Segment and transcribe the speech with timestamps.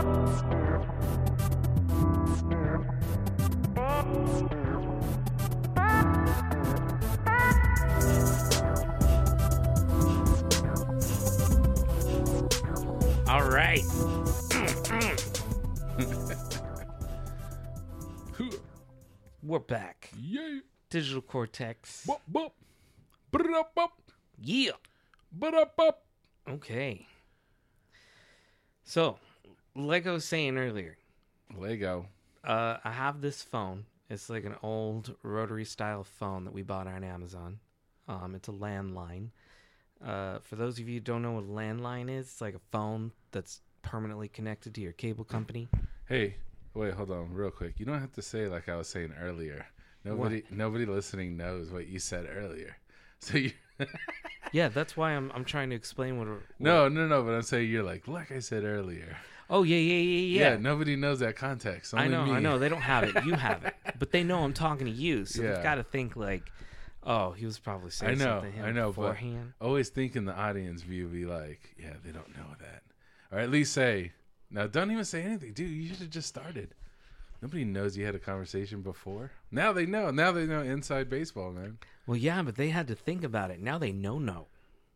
[0.00, 0.06] All
[13.44, 13.84] right.
[19.42, 20.10] We're back.
[20.18, 20.60] Yeah.
[20.88, 22.06] Digital Cortex.
[22.06, 22.54] Bop, bop.
[23.30, 23.74] Ba-da-bop.
[23.74, 24.02] bop.
[24.40, 24.72] Yeah.
[25.30, 26.02] Ba-da-bop.
[26.48, 27.06] Okay.
[28.82, 29.18] So,
[29.86, 30.96] like I was saying earlier,
[31.56, 32.06] Lego.
[32.44, 33.84] uh, I have this phone.
[34.08, 37.60] It's like an old rotary style phone that we bought on Amazon.
[38.08, 39.28] Um, it's a landline.
[40.04, 42.60] Uh, for those of you who don't know what a landline is, it's like a
[42.72, 45.68] phone that's permanently connected to your cable company.
[46.08, 46.34] Hey,
[46.74, 47.78] wait, hold on, real quick.
[47.78, 49.66] You don't have to say like I was saying earlier.
[50.04, 52.76] Nobody, nobody listening knows what you said earlier.
[53.22, 53.52] So you,
[54.50, 56.26] Yeah, that's why I'm I'm trying to explain what.
[56.26, 57.22] what no, no, no.
[57.22, 59.18] But I'm saying you're like, like I said earlier.
[59.52, 60.50] Oh yeah, yeah, yeah, yeah.
[60.52, 61.92] Yeah, nobody knows that context.
[61.92, 62.32] I know, me.
[62.32, 62.58] I know.
[62.58, 63.24] They don't have it.
[63.24, 65.54] You have it, but they know I'm talking to you, so Yeah.
[65.54, 66.50] they've got to think like,
[67.02, 69.52] oh, he was probably saying I know, something to him I know, but- beforehand.
[69.60, 72.82] Always think in the audience view, be like, yeah, they don't know that,
[73.32, 74.12] or at least say,
[74.52, 75.68] now don't even say anything, dude.
[75.70, 76.74] You should have just started.
[77.42, 79.30] Nobody knows you had a conversation before.
[79.50, 80.10] Now they know.
[80.10, 81.78] Now they know inside baseball, man.
[82.06, 83.60] Well, yeah, but they had to think about it.
[83.60, 84.46] Now they know no.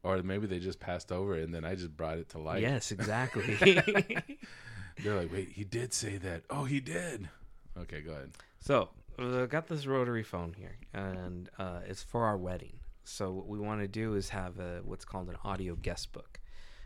[0.05, 2.63] Or maybe they just passed over it and then I just brought it to light.
[2.63, 3.55] yes, exactly.
[5.03, 6.45] They're like, wait, he did say that.
[6.51, 7.29] Oh, he did.
[7.77, 8.31] Okay, go ahead.
[8.61, 12.79] so uh, I got this rotary phone here, and uh, it's for our wedding.
[13.05, 16.39] So what we want to do is have a what's called an audio guest book.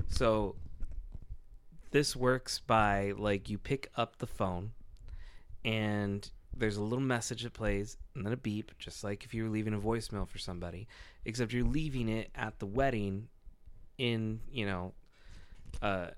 [0.08, 0.56] So
[1.91, 4.72] this works by like you pick up the phone
[5.64, 9.45] and there's a little message that plays and then a beep just like if you
[9.45, 10.87] were leaving a voicemail for somebody
[11.25, 13.28] except you're leaving it at the wedding
[13.97, 14.92] in you know
[15.83, 16.09] uh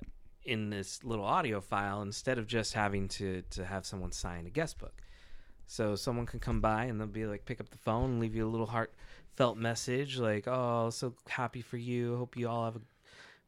[0.45, 4.51] in this little audio file instead of just having to to have someone sign a
[4.51, 5.03] guest book
[5.67, 8.35] so someone can come by and they'll be like pick up the phone and leave
[8.35, 12.77] you a little heartfelt message like oh so happy for you hope you all have
[12.77, 12.81] a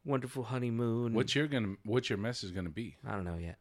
[0.05, 1.75] wonderful honeymoon What's your gonna?
[1.85, 2.97] What's your message gonna be?
[3.07, 3.57] i don't know yet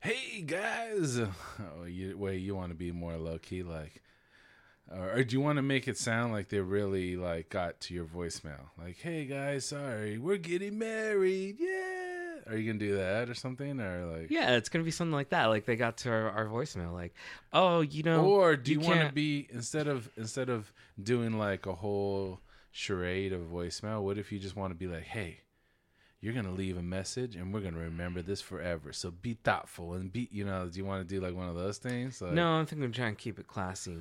[0.00, 1.18] Hey guys.
[1.18, 2.40] Oh, you wait.
[2.40, 4.00] You want to be more low key, like,
[4.88, 7.94] or, or do you want to make it sound like they really like got to
[7.94, 8.60] your voicemail?
[8.80, 11.56] Like, hey guys, sorry, we're getting married.
[11.58, 12.36] Yeah.
[12.46, 14.30] Are you gonna do that or something, or like?
[14.30, 15.46] Yeah, it's gonna be something like that.
[15.46, 17.12] Like they got to our, our voicemail, like,
[17.52, 20.72] oh, you know, Or do you, want to be instead of instead of
[21.02, 24.02] doing like a whole charade of voicemail?
[24.02, 25.40] What if you just want to be like, hey,
[26.20, 28.92] you're gonna leave a message and we're gonna remember this forever.
[28.92, 31.54] So be thoughtful and be, you know, do you want to do like one of
[31.54, 32.20] those things?
[32.20, 33.98] Like, No, I think I'm trying to keep it classy,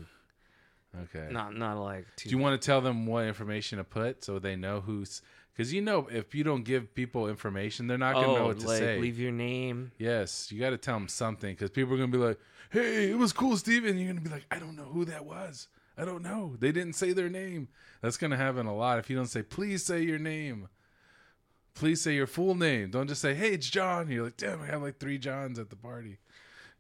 [1.00, 1.28] Okay.
[1.32, 2.06] not not like.
[2.16, 5.22] Do you want to tell them what information to put so they know who's?
[5.54, 8.60] Because you know, if you don't give people information, they're not gonna know oh, what
[8.60, 9.00] to like say.
[9.00, 9.92] leave your name.
[9.98, 12.40] Yes, you got to tell them something because people are gonna be like,
[12.70, 13.98] "Hey, it was cool, Steven.
[13.98, 15.68] You're gonna be like, "I don't know who that was.
[15.98, 16.56] I don't know.
[16.60, 17.70] They didn't say their name."
[18.02, 20.70] That's gonna happen a lot if you don't say, "Please say your name."
[21.78, 22.90] Please say your full name.
[22.90, 25.70] Don't just say, "Hey, it's John." You're like, "Damn, I have like three Johns at
[25.70, 26.18] the party."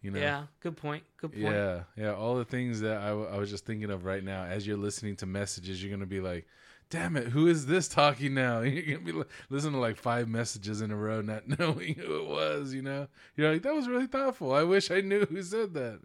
[0.01, 0.19] You know?
[0.19, 1.03] Yeah, good point.
[1.17, 1.43] Good point.
[1.43, 2.13] Yeah, yeah.
[2.13, 4.77] All the things that I, w- I was just thinking of right now, as you're
[4.77, 6.47] listening to messages, you're gonna be like,
[6.89, 10.27] "Damn it, who is this talking now?" You're gonna be li- listening to like five
[10.27, 12.73] messages in a row, not knowing who it was.
[12.73, 14.51] You know, you're like, "That was really thoughtful.
[14.51, 15.99] I wish I knew who said that."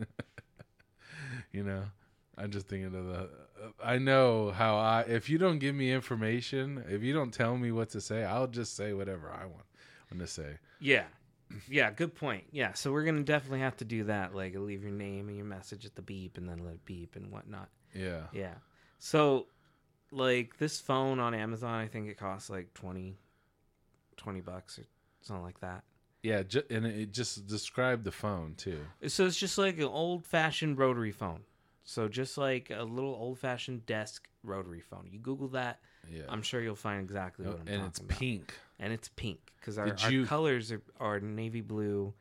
[1.52, 1.84] you know,
[2.36, 3.30] I'm just thinking of the.
[3.82, 5.02] I know how I.
[5.02, 8.46] If you don't give me information, if you don't tell me what to say, I'll
[8.46, 9.64] just say whatever I want,
[10.10, 10.58] want to say.
[10.80, 11.04] Yeah.
[11.68, 12.44] Yeah, good point.
[12.50, 14.34] Yeah, so we're gonna definitely have to do that.
[14.34, 17.14] Like, leave your name and your message at the beep, and then let it beep
[17.14, 17.68] and whatnot.
[17.94, 18.22] Yeah.
[18.32, 18.54] Yeah.
[18.98, 19.48] So,
[20.10, 23.18] like this phone on Amazon, I think it costs like 20,
[24.16, 24.84] 20 bucks or
[25.20, 25.84] something like that.
[26.22, 28.80] Yeah, ju- and it just described the phone too.
[29.08, 31.40] So it's just like an old fashioned rotary phone.
[31.84, 35.08] So just like a little old fashioned desk rotary phone.
[35.10, 37.84] You Google that, Yeah, I'm sure you'll find exactly what I'm and talking about.
[37.84, 38.54] And it's pink.
[38.78, 42.14] And it's pink because our, Did our colors are, are navy blue,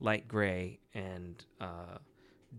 [0.00, 1.98] light gray, and uh,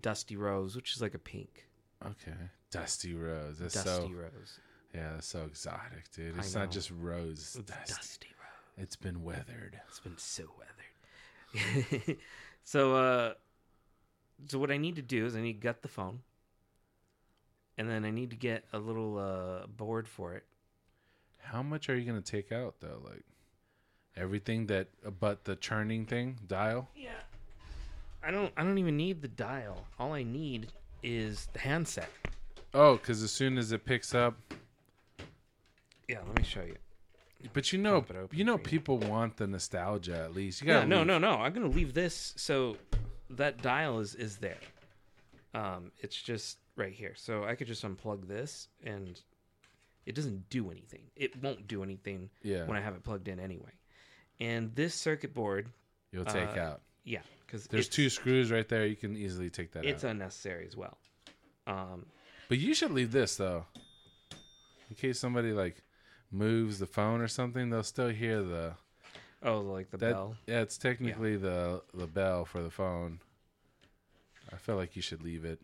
[0.01, 1.67] dusty rose, which is like a pink.
[2.05, 2.37] Okay,
[2.69, 3.57] dusty rose.
[3.57, 4.59] That's dusty so rose.
[4.93, 6.37] yeah, that's so exotic, dude.
[6.37, 7.39] It's not just rose.
[7.39, 7.93] It's It's dusty.
[7.93, 8.83] dusty rose.
[8.83, 9.79] It's been weathered.
[9.87, 12.17] It's been so weathered.
[12.63, 13.33] so, uh,
[14.47, 16.19] so what I need to do is I need to gut the phone,
[17.77, 20.44] and then I need to get a little uh, board for it.
[21.39, 23.01] How much are you gonna take out though?
[23.03, 23.24] Like
[24.15, 24.88] everything that
[25.19, 26.89] but the churning thing dial.
[26.95, 27.12] Yeah.
[28.24, 28.51] I don't.
[28.57, 29.85] I don't even need the dial.
[30.00, 30.71] All I need
[31.03, 32.09] is the handset.
[32.74, 34.35] Oh, because as soon as it picks up,
[36.09, 36.19] Yeah.
[36.25, 36.75] Let me show you.
[37.53, 40.62] But you know, Pop it open you know, people want the nostalgia at least.
[40.62, 41.31] You Yeah, gotta no, leave- no, no.
[41.33, 42.33] I'm gonna leave this.
[42.35, 42.77] So
[43.30, 44.57] that dial is is there.
[45.53, 47.13] Um, it's just right here.
[47.15, 49.19] So I could just unplug this, and
[50.06, 51.01] it doesn't do anything.
[51.15, 53.71] It won't do anything Yeah, when I have it plugged in anyway.
[54.39, 55.68] And this circuit board,
[56.12, 56.81] you'll take uh, out.
[57.03, 58.85] yeah, because There's two screws right there.
[58.85, 60.12] You can easily take that It's out.
[60.12, 60.97] unnecessary as well.
[61.65, 62.06] Um,
[62.47, 63.65] But you should leave this though,
[64.89, 65.83] in case somebody like
[66.31, 67.69] moves the phone or something.
[67.69, 68.73] They'll still hear the
[69.44, 70.13] oh, like the that.
[70.13, 70.35] bell.
[70.45, 73.19] Yeah, it's technically the the bell for the phone.
[74.53, 75.59] I feel like you should leave it.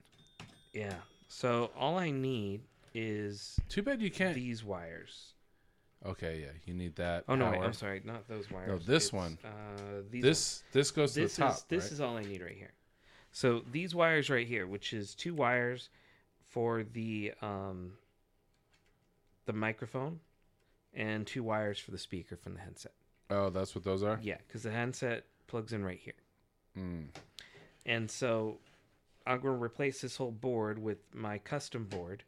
[0.73, 0.93] Yeah.
[1.27, 2.61] So all I need
[2.93, 4.35] is Too bad you can't.
[4.35, 5.33] these wires.
[6.05, 7.23] Okay, yeah, you need that.
[7.29, 7.63] Oh no, wait, power.
[7.65, 8.67] I'm sorry, not those wires.
[8.67, 9.37] No, this It's, one.
[9.43, 11.53] Uh, these This this goes to the top.
[11.55, 11.91] is this right?
[11.93, 12.73] is all I need right here.
[13.31, 15.89] So these wires right here, which is two wires
[16.49, 17.93] for the um
[19.45, 20.19] the microphone
[20.93, 22.91] and two wires for the speaker from the headset.
[23.29, 24.19] oh, that's what those are.
[24.21, 26.13] Yeah, because the handset plugs in right here.
[26.77, 27.07] Mm.
[27.85, 28.57] And so
[29.25, 32.23] I'm going to replace this whole board with my custom board,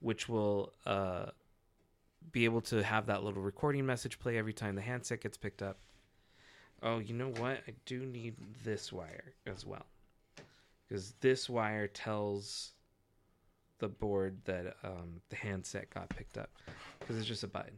[0.00, 1.26] which will uh,
[2.32, 5.62] be able to have that little recording message play every time the handset gets picked
[5.62, 5.78] up.
[6.82, 7.62] Oh, you know what?
[7.66, 9.86] I do need this wire as well.
[10.86, 12.72] Because this wire tells
[13.78, 16.50] the board that um, the handset got picked up.
[17.00, 17.74] Because it's just a button.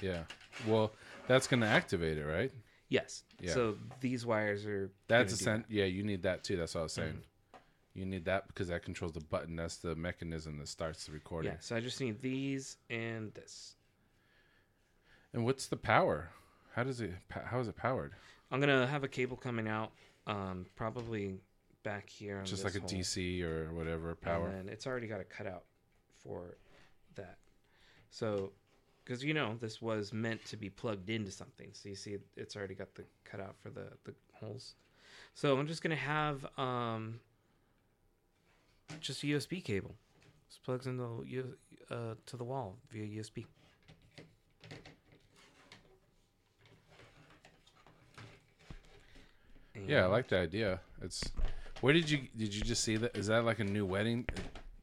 [0.00, 0.22] Yeah.
[0.66, 0.92] Well,
[1.28, 2.50] that's gonna activate it, right?
[2.88, 3.22] Yes.
[3.40, 3.54] Yeah.
[3.54, 4.90] So these wires are.
[5.08, 6.56] That's a sen- Yeah, you need that too.
[6.56, 7.10] That's what I was saying.
[7.10, 7.20] Mm-hmm.
[7.94, 9.56] You need that because that controls the button.
[9.56, 11.52] That's the mechanism that starts the recording.
[11.52, 11.58] Yeah.
[11.60, 13.76] So I just need these and this.
[15.34, 16.30] And what's the power?
[16.74, 17.12] How does it?
[17.30, 18.12] How is it powered?
[18.50, 19.92] I'm gonna have a cable coming out,
[20.26, 21.40] um, probably
[21.82, 22.38] back here.
[22.38, 22.88] On Just like a hole.
[22.88, 24.48] DC or whatever power.
[24.48, 25.64] and it's already got a cutout
[26.22, 26.56] for
[27.16, 27.38] that.
[28.10, 28.52] So,
[29.04, 32.56] because you know this was meant to be plugged into something, so you see it's
[32.56, 34.74] already got the cutout for the the holes.
[35.34, 37.20] So I'm just gonna have um,
[39.00, 39.94] just a USB cable.
[40.48, 41.24] Just plugs into
[41.90, 43.46] uh, to the wall via USB.
[49.86, 50.80] Yeah, I like the idea.
[51.02, 51.22] It's
[51.80, 53.16] where did you did you just see that?
[53.16, 54.26] Is that like a new wedding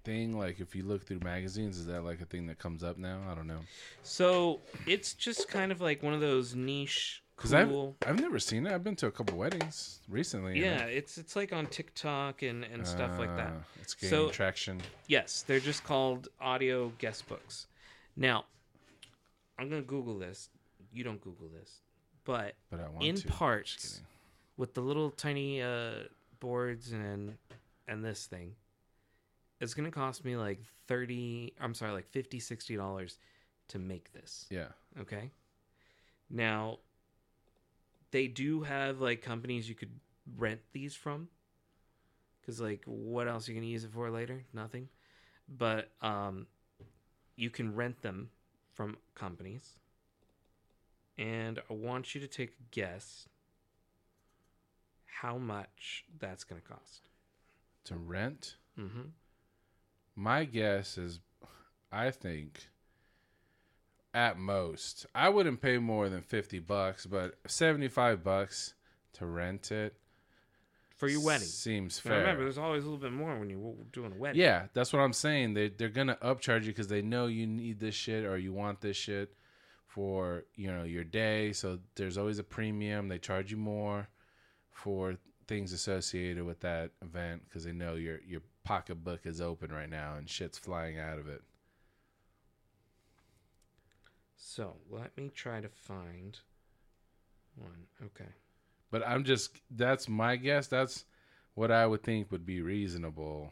[0.04, 0.38] thing?
[0.38, 3.22] Like if you look through magazines, is that like a thing that comes up now?
[3.32, 3.62] I don't know.
[4.04, 7.72] So it's just kind of like one of those niche, Because I've.
[8.06, 8.74] I've never seen it.
[8.74, 10.60] I've been to a couple weddings recently.
[10.60, 13.48] Yeah, it's it's like on TikTok and and stuff like that.
[13.54, 14.82] Uh, It's gaining So- traction.
[15.08, 17.68] Yes, they're just called audio guest books.
[18.18, 18.44] Now,
[19.58, 20.50] I'm gonna Google this.
[20.92, 21.80] You don't Google this,
[22.26, 23.28] but But I want in to.
[23.30, 24.02] Parts
[24.58, 26.04] with the little tiny uh,
[26.42, 27.38] boards and
[27.88, 28.54] and this thing,
[29.62, 31.54] it's gonna cost me like thirty.
[31.62, 33.18] I'm sorry, like 50 60 dollars
[33.70, 34.46] to make this.
[34.50, 34.68] Yeah.
[35.00, 35.32] Okay.
[36.30, 36.80] Now,
[38.12, 39.92] they do have like companies you could
[40.38, 41.30] rent these from.
[42.42, 44.44] Because, like, what else are you to use it for later?
[44.54, 44.90] Nothing.
[45.48, 46.48] But um,
[47.36, 48.30] you can rent them
[48.74, 49.78] from companies.
[51.18, 53.28] And I want you to take a guess
[55.06, 57.10] how much that's going to cost.
[57.86, 59.10] To rent, Mm-hmm.
[60.16, 61.20] my guess is,
[61.92, 62.70] I think,
[64.14, 68.74] at most, I wouldn't pay more than fifty bucks, but seventy-five bucks
[69.14, 69.96] to rent it
[70.96, 71.48] For your wedding.
[71.48, 72.20] seems Now, fair.
[72.22, 74.42] remember, there's always a little bit more when you're doing a wedding.
[74.42, 75.54] Yeah, that's what I'm saying.
[75.54, 78.82] They they're gonna upcharge you because they know you need this shit or you want
[78.82, 79.34] this shit
[79.88, 81.54] for you know your day.
[81.54, 83.08] So there's always a premium.
[83.08, 84.08] They charge you more
[84.72, 85.16] for
[85.48, 90.16] things associated with that event because they know your your pocketbook is open right now
[90.16, 91.42] and shit's flying out of it.
[94.42, 96.40] So let me try to find
[97.56, 97.88] one.
[98.04, 98.30] Okay.
[98.90, 100.68] But I'm just that's my guess.
[100.68, 101.06] That's
[101.54, 103.52] what I would think would be reasonable.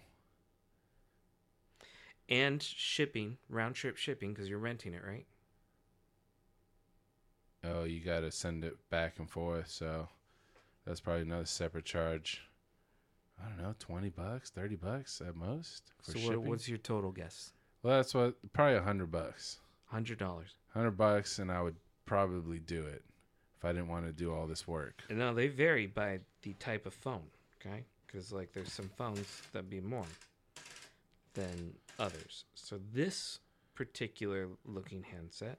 [2.30, 5.26] And shipping, round trip shipping, because you're renting it, right?
[7.64, 9.70] Oh, you got to send it back and forth.
[9.70, 10.08] So
[10.86, 12.42] that's probably another separate charge.
[13.44, 17.12] I don't know, 20 bucks, 30 bucks at most for so what, what's your total
[17.12, 17.52] guess?
[17.84, 19.60] well, that's what probably a 100 bucks.
[19.88, 20.50] Hundred dollars.
[20.74, 21.76] 100 bucks and I would
[22.06, 23.04] probably do it
[23.58, 25.02] if I didn't want to do all this work.
[25.10, 27.24] No, they vary by the type of phone.
[27.60, 30.06] Okay, because like there's some phones that be more
[31.34, 32.46] than others.
[32.54, 33.40] So this
[33.76, 35.58] particular looking handset,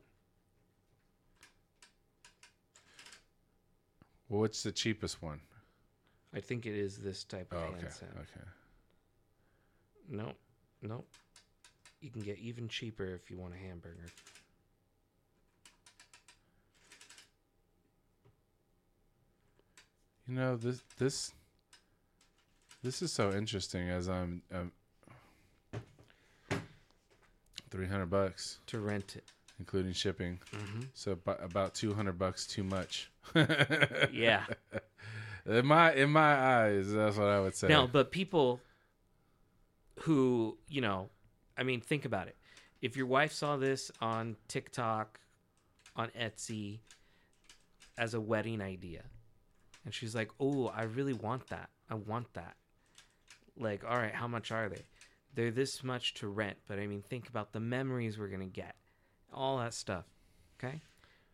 [4.28, 5.40] Well, what's the cheapest one?
[6.34, 7.80] I think it is this type Oh, of okay.
[7.80, 8.10] handset.
[8.16, 8.46] Okay.
[10.10, 10.32] No,
[10.82, 11.04] no
[12.00, 14.06] you can get even cheaper if you want a hamburger.
[20.26, 21.32] You know this this
[22.82, 24.72] this is so interesting as I'm, um,
[25.72, 26.60] I'm
[27.70, 29.24] 300 bucks to rent it
[29.58, 30.38] including shipping.
[30.54, 30.80] Mm-hmm.
[30.94, 33.10] So about 200 bucks too much.
[34.12, 34.44] yeah.
[35.46, 37.68] In my in my eyes, that's what I would say.
[37.68, 38.60] No, but people
[40.00, 41.08] who, you know,
[41.58, 42.36] I mean, think about it.
[42.80, 45.18] If your wife saw this on TikTok,
[45.96, 46.78] on Etsy,
[47.98, 49.02] as a wedding idea,
[49.84, 51.70] and she's like, "Oh, I really want that.
[51.90, 52.56] I want that."
[53.56, 54.84] Like, all right, how much are they?
[55.34, 58.76] They're this much to rent, but I mean, think about the memories we're gonna get,
[59.32, 60.06] all that stuff.
[60.56, 60.80] Okay,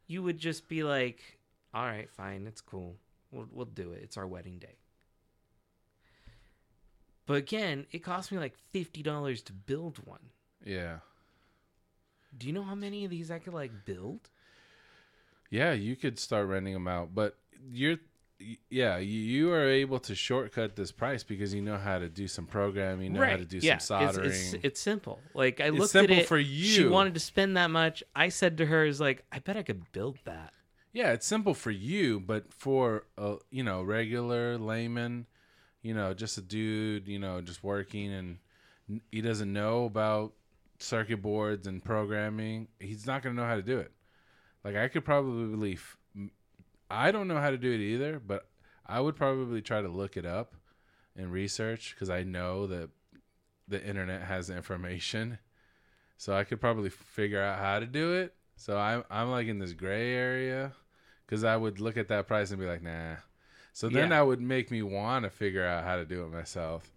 [0.06, 1.38] you would just be like,
[1.74, 2.96] "All right, fine, it's cool.
[3.30, 4.02] We'll we'll do it.
[4.02, 4.78] It's our wedding day."
[7.26, 10.30] But again, it cost me like fifty dollars to build one.
[10.64, 10.98] yeah,
[12.36, 14.28] Do you know how many of these I could like build?
[15.50, 17.36] yeah, you could start renting them out, but
[17.70, 17.98] you're.
[18.68, 22.46] Yeah, you- are able to shortcut this price because you know how to do some
[22.46, 23.78] programming, you know how to do yeah.
[23.78, 24.30] some soldering.
[24.32, 25.20] It's, it's, simple.
[25.34, 26.64] Like I It's looked simple at it for you.
[26.64, 28.02] She wanted to spend that much.
[28.14, 30.52] I said to her, "Is like, I bet I could build that."
[30.92, 35.26] Yeah, it's simple for you, but for a you know regular layman,
[35.84, 38.38] you know, just a dude, you know, just working and
[39.12, 40.32] he doesn't know about
[40.78, 42.68] circuit boards and programming.
[42.80, 43.92] He's not going to know how to do it.
[44.64, 45.96] Like I could probably, believe.
[46.90, 48.48] I don't know how to do it either, but
[48.86, 50.54] I would probably try to look it up
[51.16, 52.88] and research because I know that
[53.68, 55.38] the internet has information,
[56.16, 58.34] so I could probably figure out how to do it.
[58.56, 60.72] So I'm I'm like in this gray area
[61.26, 63.16] because I would look at that price and be like, nah.
[63.74, 64.08] So then Yeah.
[64.20, 66.92] that would make me want to figure out how to do it myself.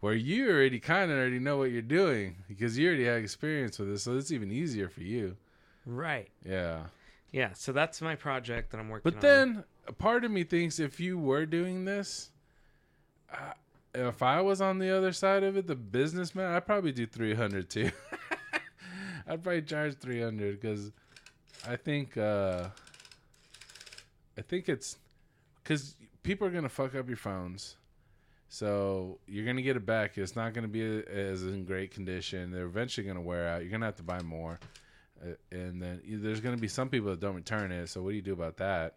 [0.00, 3.78] Where you already kind of already know what you're doing because you already have experience
[3.78, 5.36] with it, so it's even easier for you.
[5.86, 6.28] Right.
[6.44, 6.84] Yeah.
[7.32, 7.54] Yeah.
[7.54, 9.10] So that's my project that I'm working.
[9.10, 9.20] But on.
[9.20, 12.30] then a part of me thinks if you were doing this,
[13.32, 13.54] uh,
[13.94, 17.70] if I was on the other side of it, the businessman, I'd probably do 300
[17.70, 17.90] too.
[19.26, 20.92] I'd probably charge 300 because
[21.66, 22.68] I think, uh,
[24.36, 24.98] I think it's
[25.62, 25.96] because
[26.28, 27.76] people are going to fuck up your phones.
[28.50, 30.18] So you're going to get it back.
[30.18, 32.50] It's not going to be as in great condition.
[32.50, 33.62] They're eventually going to wear out.
[33.62, 34.60] You're going to have to buy more.
[35.22, 37.88] Uh, and then there's going to be some people that don't return it.
[37.88, 38.96] So what do you do about that?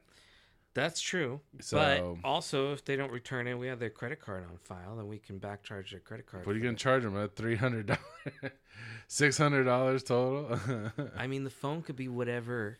[0.73, 1.41] that's true.
[1.59, 4.95] So but also, if they don't return it, we have their credit card on file,
[4.95, 6.45] then we can back charge their credit card.
[6.45, 7.17] what are you going to charge them?
[7.17, 8.53] At three hundred dollars,
[9.07, 10.57] six hundred dollars total?
[11.17, 12.79] I mean, the phone could be whatever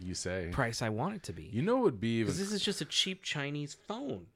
[0.00, 0.48] you say.
[0.52, 1.44] price I want it to be.
[1.44, 2.22] You know what would be?
[2.22, 4.26] Because this is just a cheap Chinese phone.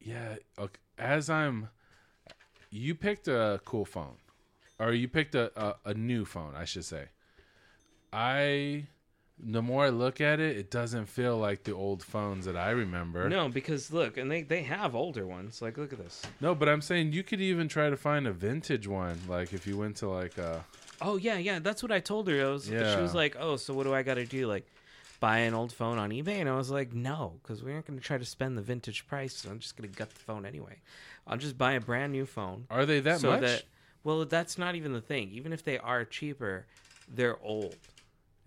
[0.00, 0.36] yeah.
[0.58, 0.78] Okay.
[0.98, 1.68] As I'm,
[2.70, 4.16] you picked a cool phone,
[4.78, 7.06] or you picked a, a a new phone, I should say.
[8.12, 8.86] I,
[9.38, 12.70] the more I look at it, it doesn't feel like the old phones that I
[12.70, 13.28] remember.
[13.28, 15.60] No, because look, and they they have older ones.
[15.60, 16.22] Like, look at this.
[16.40, 19.18] No, but I'm saying you could even try to find a vintage one.
[19.28, 20.64] Like if you went to like a
[21.00, 21.58] Oh yeah, yeah.
[21.58, 22.40] That's what I told her.
[22.46, 22.70] I was.
[22.70, 22.94] Yeah.
[22.94, 24.46] She was like, "Oh, so what do I got to do?
[24.46, 24.66] Like,
[25.26, 27.98] buy an old phone on eBay?" And I was like, "No, because we aren't going
[27.98, 29.34] to try to spend the vintage price.
[29.34, 30.76] So I'm just going to gut the phone anyway.
[31.26, 32.66] I'll just buy a brand new phone.
[32.70, 33.40] Are they that so much?
[33.40, 33.64] that
[34.04, 35.30] well, that's not even the thing.
[35.32, 36.66] Even if they are cheaper,
[37.12, 37.74] they're old.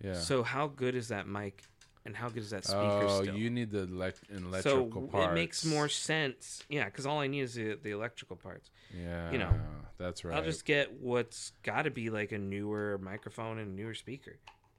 [0.02, 0.14] yeah.
[0.14, 1.62] So how good is that mic?
[2.06, 3.36] And how good is that speaker oh, still?
[3.36, 5.32] you need the so electrical parts.
[5.32, 6.64] it makes more sense.
[6.70, 8.70] Yeah, because all I need is the, the electrical parts.
[8.98, 9.52] Yeah, you know,
[9.98, 10.34] that's right.
[10.34, 14.38] I'll just get what's got to be like a newer microphone and a newer speaker.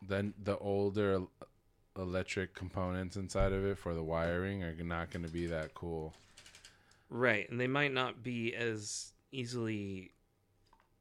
[0.09, 1.21] then the older
[1.97, 6.13] electric components inside of it for the wiring are not going to be that cool.
[7.09, 10.11] Right, and they might not be as easily,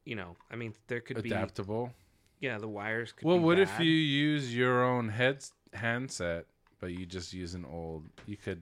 [0.03, 0.35] you know.
[0.51, 1.93] I mean, there could be Adaptable.
[2.41, 3.13] yeah, the wires.
[3.13, 5.43] Could Well, what if you use your own head
[5.73, 6.45] handset,
[6.81, 8.03] but you just use an old?
[8.25, 8.61] You could,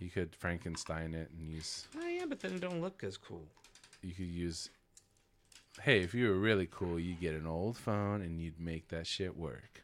[0.00, 1.86] you could Frankenstein it and use.
[1.98, 3.44] Oh, yeah, but then it don't look as cool.
[4.02, 4.68] You could use.
[5.80, 9.06] Hey, if you were really cool, you get an old phone and you'd make that
[9.06, 9.82] shit work,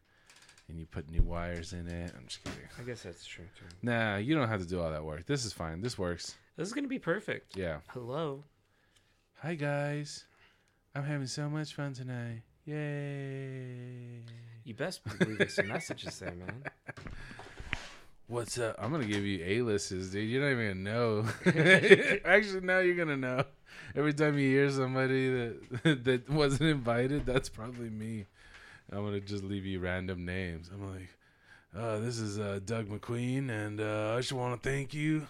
[0.73, 2.13] and you put new wires in it.
[2.17, 2.59] I'm just kidding.
[2.79, 3.67] I guess that's true too.
[3.83, 5.27] Nah, you don't have to do all that work.
[5.27, 5.83] This is fine.
[5.83, 6.35] This works.
[6.57, 7.57] This is gonna be perfect.
[7.57, 7.81] Yeah.
[7.89, 8.43] Hello.
[9.43, 10.25] Hi guys.
[10.95, 12.43] I'm having so much fun tonight.
[12.65, 14.23] Yay.
[14.65, 16.65] You best believe there's some messages there, man.
[18.29, 18.77] What's up?
[18.79, 20.27] I'm gonna give you A-lists, dude.
[20.27, 21.27] You don't even know.
[22.25, 23.45] Actually, now you're gonna know.
[23.95, 28.25] Every time you hear somebody that that wasn't invited, that's probably me.
[28.93, 30.71] I'm gonna just leave you random names.
[30.73, 31.09] I'm like,
[31.77, 35.27] uh, this is uh, Doug McQueen, and uh, I just want to thank you.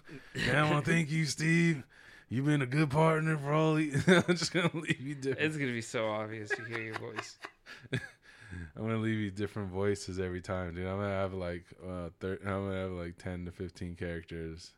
[0.48, 1.84] And I want to thank you, Steve.
[2.28, 3.76] You've been a good partner for all.
[3.76, 5.46] I'm just gonna leave you different.
[5.46, 7.38] It's gonna be so obvious to hear your voice.
[7.92, 10.86] I'm gonna leave you different voices every time, dude.
[10.86, 14.72] I'm gonna have like uh, thir- I'm gonna have like ten to fifteen characters.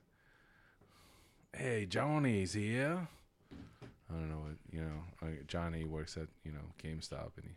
[1.57, 3.09] "Hey, Johnny's here."
[4.11, 5.01] I don't know what you know.
[5.23, 7.55] Like Johnny works at you know GameStop, and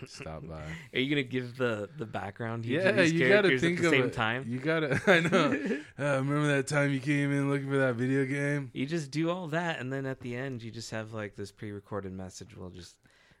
[0.00, 0.62] he stopped by.
[0.92, 2.66] Are you gonna give the the background?
[2.66, 4.12] Yeah, you gotta think at the of same it.
[4.12, 4.44] time.
[4.46, 5.00] You gotta.
[5.06, 5.52] I know.
[5.98, 8.70] uh, remember that time you came in looking for that video game?
[8.74, 11.50] You just do all that, and then at the end, you just have like this
[11.50, 12.56] pre-recorded message.
[12.56, 12.96] We'll just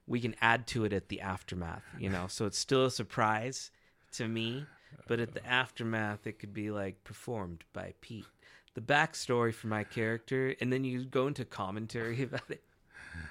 [0.06, 2.26] we can add to it at the aftermath, you know.
[2.28, 3.70] So it's still a surprise
[4.12, 4.64] to me,
[5.06, 8.24] but at the aftermath, it could be like performed by Pete.
[8.74, 12.62] The backstory for my character, and then you go into commentary about it.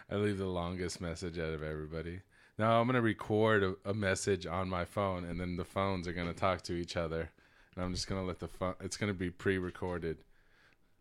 [0.10, 2.22] I leave the longest message out of everybody.
[2.58, 6.13] Now I'm gonna record a, a message on my phone, and then the phones are
[6.13, 7.29] gonna talk to each other,
[7.75, 8.75] and I'm just gonna let the phone.
[8.81, 10.17] It's gonna be pre-recorded,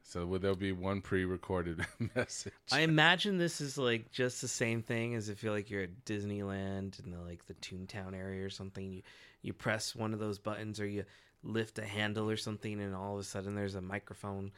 [0.02, 2.52] so will- there'll be one pre-recorded message.
[2.70, 6.04] I imagine this is like just the same thing as if you're like you're at
[6.04, 8.92] Disneyland in the like the Toontown area or something.
[8.92, 9.02] You
[9.42, 11.04] you press one of those buttons or you
[11.42, 14.52] lift a handle or something, and all of a sudden there's a microphone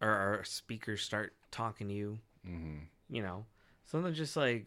[0.00, 2.18] or, or speakers start talking to you.
[2.44, 3.46] hmm You know,
[3.84, 4.66] something just like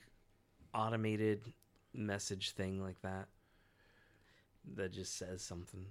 [0.73, 1.41] automated
[1.93, 3.27] message thing like that
[4.75, 5.85] that just says something.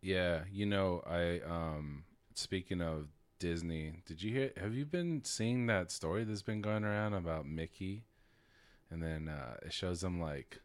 [0.00, 5.66] Yeah, you know, I um speaking of Disney, did you hear have you been seeing
[5.66, 8.04] that story that's been going around about Mickey?
[8.90, 10.60] And then uh it shows them like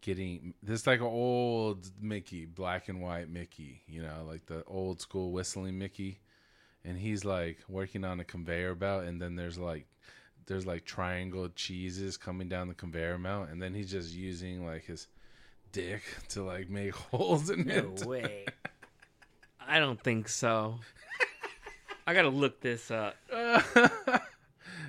[0.00, 5.00] getting this like an old Mickey, black and white Mickey, you know, like the old
[5.00, 6.20] school whistling Mickey.
[6.84, 9.86] And he's like working on a conveyor belt and then there's like
[10.46, 14.84] there's like triangle cheeses coming down the conveyor belt and then he's just using like
[14.84, 15.08] his
[15.72, 18.00] dick to like make holes in No it.
[18.00, 18.46] No way.
[19.60, 20.76] I don't think so.
[22.06, 23.16] I gotta look this up.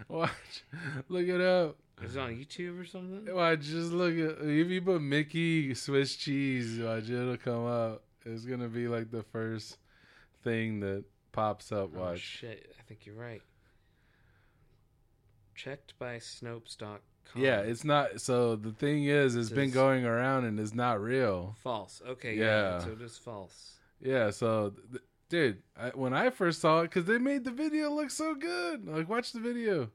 [0.19, 0.63] Watch,
[1.07, 1.77] look it up.
[2.01, 3.33] Is it on YouTube or something?
[3.35, 8.03] Watch, just look at if you put Mickey Swiss cheese, watch it'll come up.
[8.25, 9.77] It's gonna be like the first
[10.43, 11.91] thing that pops up.
[11.95, 12.19] Oh Watch.
[12.21, 12.73] shit!
[12.79, 13.41] I think you're right.
[15.55, 16.99] Checked by Snopes.com.
[17.35, 18.21] yeah, it's not.
[18.21, 21.55] So the thing is, it's been going around and it's not real.
[21.61, 22.01] false.
[22.07, 22.45] Okay, Yeah.
[22.45, 22.79] yeah.
[22.79, 23.73] So it is false.
[24.01, 24.29] Yeah.
[24.31, 28.09] So, th- dude, I, when I first saw it, because they made the video look
[28.09, 28.87] so good.
[28.87, 29.89] Like, watch the video.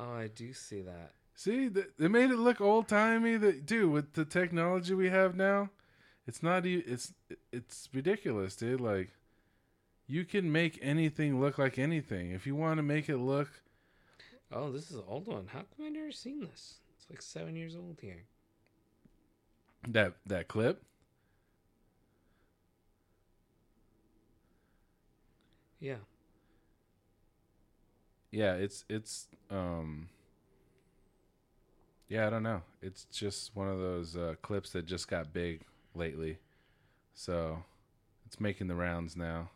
[0.00, 1.12] Oh, I do see that.
[1.34, 3.36] See, th- they made it look old timey.
[3.36, 5.70] That dude, with the technology we have now,
[6.26, 6.64] it's not.
[6.64, 7.12] It's
[7.52, 8.80] it's ridiculous, dude.
[8.80, 9.10] Like,
[10.06, 13.48] you can make anything look like anything if you want to make it look.
[14.50, 15.48] Oh, this is an old one.
[15.48, 16.78] How come I never seen this?
[16.96, 18.24] It's like seven years old here.
[19.86, 20.82] That that clip.
[25.78, 25.96] Yeah.
[28.30, 30.08] Yeah, it's it's um.
[32.08, 32.62] Yeah, I don't know.
[32.82, 35.60] It's just one of those uh, clips that just got big
[35.94, 36.38] lately,
[37.14, 37.62] so
[38.26, 39.50] it's making the rounds now.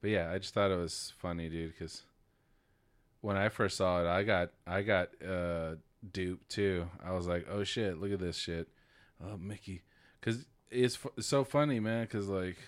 [0.00, 2.02] But yeah, I just thought it was funny, dude, because
[3.20, 5.76] when I first saw it, I got I got uh,
[6.12, 6.88] duped too.
[7.04, 8.68] I was like, oh shit, look at this shit,
[9.24, 9.82] oh Mickey,
[10.20, 12.04] because it's, fu- it's so funny, man.
[12.04, 12.58] Because like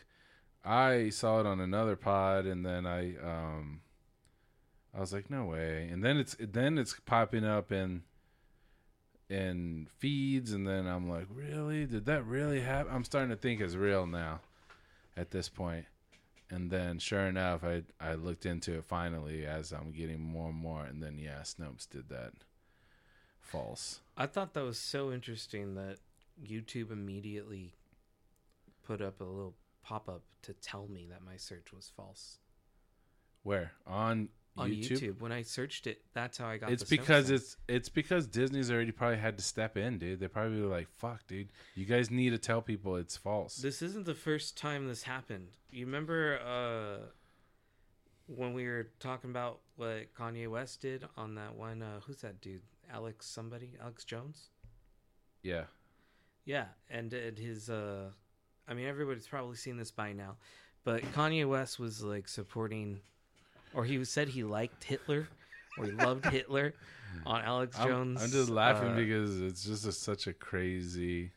[0.64, 3.80] I saw it on another pod, and then I um
[4.96, 5.88] I was like, no way.
[5.90, 8.02] And then it's then it's popping up in
[9.28, 11.86] in feeds, and then I'm like, really?
[11.86, 12.92] Did that really happen?
[12.94, 14.40] I'm starting to think it's real now,
[15.16, 15.86] at this point.
[16.50, 20.58] And then, sure enough, I I looked into it finally as I'm getting more and
[20.58, 22.32] more, and then yeah, Snopes did that.
[23.40, 24.00] False.
[24.16, 25.98] I thought that was so interesting that
[26.42, 27.74] YouTube immediately
[28.84, 32.38] put up a little pop up to tell me that my search was false.
[33.42, 35.00] Where on On YouTube?
[35.00, 35.20] YouTube.
[35.20, 38.92] When I searched it, that's how I got It's because it's it's because Disney's already
[38.92, 40.20] probably had to step in, dude.
[40.20, 43.82] They probably were like, "Fuck, dude, you guys need to tell people it's false." This
[43.82, 45.48] isn't the first time this happened.
[45.72, 47.06] You remember uh,
[48.26, 51.82] when we were talking about what Kanye West did on that one?
[51.82, 52.62] Uh, who's that dude?
[52.92, 53.72] Alex somebody?
[53.80, 54.50] Alex Jones?
[55.42, 55.64] yeah,
[56.44, 57.68] Yeah, and and his.
[57.70, 58.10] Uh,
[58.66, 60.36] I mean, everybody's probably seen this by now,
[60.84, 63.00] but Kanye West was like supporting,
[63.74, 65.28] or he said he liked Hitler,
[65.78, 66.74] or he loved Hitler,
[67.26, 68.22] on Alex I'm, Jones.
[68.22, 71.32] I'm just laughing uh, because it's just a, such a crazy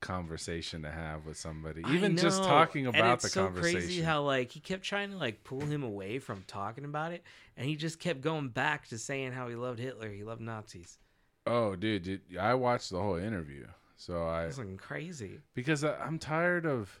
[0.00, 1.82] conversation to have with somebody.
[1.90, 3.80] Even just talking and about it's the so conversation.
[3.80, 7.22] crazy how like he kept trying to like pull him away from talking about it,
[7.56, 10.98] and he just kept going back to saying how he loved Hitler, he loved Nazis.
[11.46, 13.66] oh, dude, dude, I watched the whole interview,
[13.96, 15.40] so I like crazy.
[15.54, 17.00] because I, I'm tired of,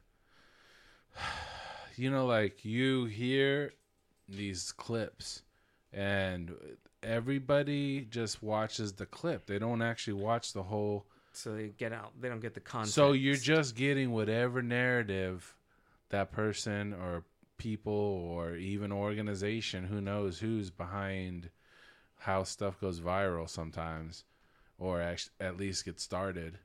[1.96, 3.72] you know, like you hear
[4.28, 5.42] these clips,
[5.92, 6.52] and
[7.02, 9.46] everybody just watches the clip.
[9.46, 11.06] They don't actually watch the whole.
[11.32, 12.12] So they get out.
[12.20, 12.94] They don't get the context.
[12.94, 15.54] So you're just getting whatever narrative
[16.10, 17.24] that person or
[17.58, 21.50] people or even organization who knows who's behind
[22.18, 24.24] how stuff goes viral sometimes
[24.78, 25.00] or
[25.40, 26.58] at least get started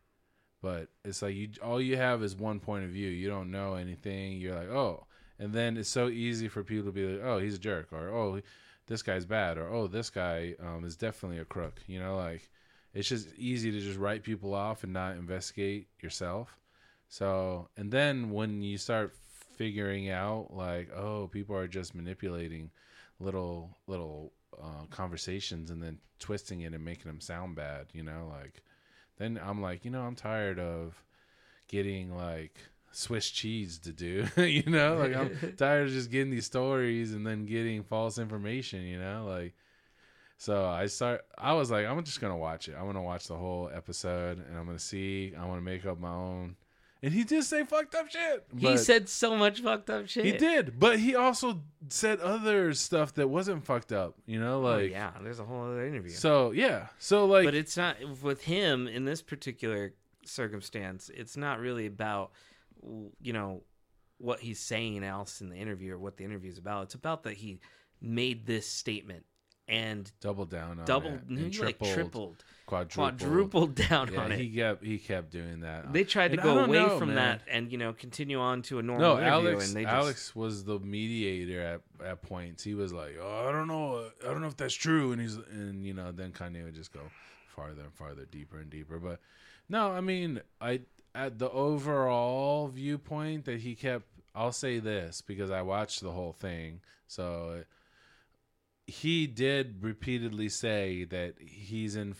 [0.61, 3.75] but it's like you all you have is one point of view you don't know
[3.75, 5.05] anything you're like oh
[5.41, 8.09] and then it's so easy for people to be like oh he's a jerk or
[8.09, 8.39] oh
[8.87, 12.49] this guy's bad or oh this guy um, is definitely a crook you know like
[12.93, 16.57] it's just easy to just write people off and not investigate yourself.
[17.07, 19.13] So and then when you start
[19.57, 22.71] figuring out like oh people are just manipulating
[23.19, 28.31] little little uh, conversations and then twisting it and making them sound bad you know
[28.31, 28.63] like
[29.17, 31.03] then i'm like you know i'm tired of
[31.67, 32.57] getting like
[32.91, 37.25] swiss cheese to do you know like i'm tired of just getting these stories and
[37.25, 39.53] then getting false information you know like
[40.37, 43.35] so i start i was like i'm just gonna watch it i'm gonna watch the
[43.35, 46.55] whole episode and i'm gonna see i want to make up my own
[47.03, 50.23] and he did say fucked up shit he said so much fucked up shit.
[50.25, 54.13] he did, but he also said other stuff that wasn't fucked up.
[54.27, 56.11] You know, Oh, like yeah, there's a whole other interview.
[56.11, 61.09] So yeah, so like but it's not with him in this particular circumstance.
[61.11, 62.33] It's not really about
[63.21, 63.63] you know
[64.17, 66.83] what he's saying else in the interview or what the interview is about.
[66.83, 67.59] It's about that he
[67.99, 69.25] made this statement
[69.67, 74.39] and double down on doubled, it, and like tripled, quadrupled, quadrupled down Yeah, on it.
[74.39, 75.93] he kept he kept doing that.
[75.93, 77.15] they tried to And go away know, from man.
[77.15, 79.67] that and you know continue on to a normal No, interview, Alex.
[79.67, 82.63] and they just, Alex was the mediator at at points.
[82.63, 85.35] He was like, "Oh, I don't know, I don't know if that's true," and he's
[85.35, 87.01] and you know then Kanye would just go
[87.55, 88.99] farther and farther, deeper and deeper.
[88.99, 89.19] But
[89.69, 90.81] no, I mean, I
[91.13, 94.05] at the overall viewpoint that he kept.
[94.33, 97.63] I'll say this because I watched the whole thing, so
[98.87, 102.15] he did repeatedly say that he's in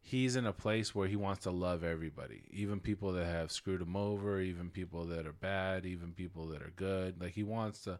[0.00, 3.82] he's in a place where he wants to love everybody, even people that have screwed
[3.82, 7.20] him over, even people that are bad, even people that are good.
[7.20, 7.98] Like he wants to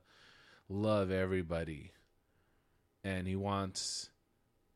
[0.69, 1.93] love everybody,
[3.05, 4.11] and he wants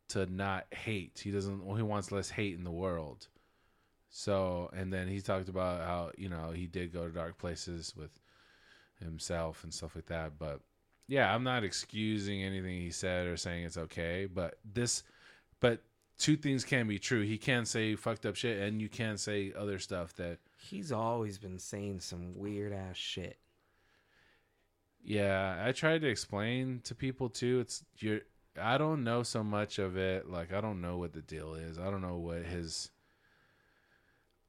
[0.09, 1.21] to not hate.
[1.23, 1.65] He doesn't.
[1.65, 3.29] Well, he wants less hate in the world.
[4.11, 7.95] So, and then he talked about how you know he did go to dark places
[7.97, 8.11] with
[8.99, 10.39] himself and stuff like that.
[10.39, 10.61] But
[11.07, 14.27] yeah, I'm not excusing anything he said or saying it's okay.
[14.27, 15.05] But this,
[15.61, 15.83] but
[16.19, 17.23] two things can be true.
[17.23, 21.39] He can say fucked up shit, and you can say other stuff that he's always
[21.39, 23.39] been saying some weird ass shit.
[25.03, 27.61] Yeah, I tried to explain to people too.
[27.61, 28.21] It's you're
[28.61, 30.29] I don't know so much of it.
[30.29, 31.79] Like I don't know what the deal is.
[31.79, 32.91] I don't know what his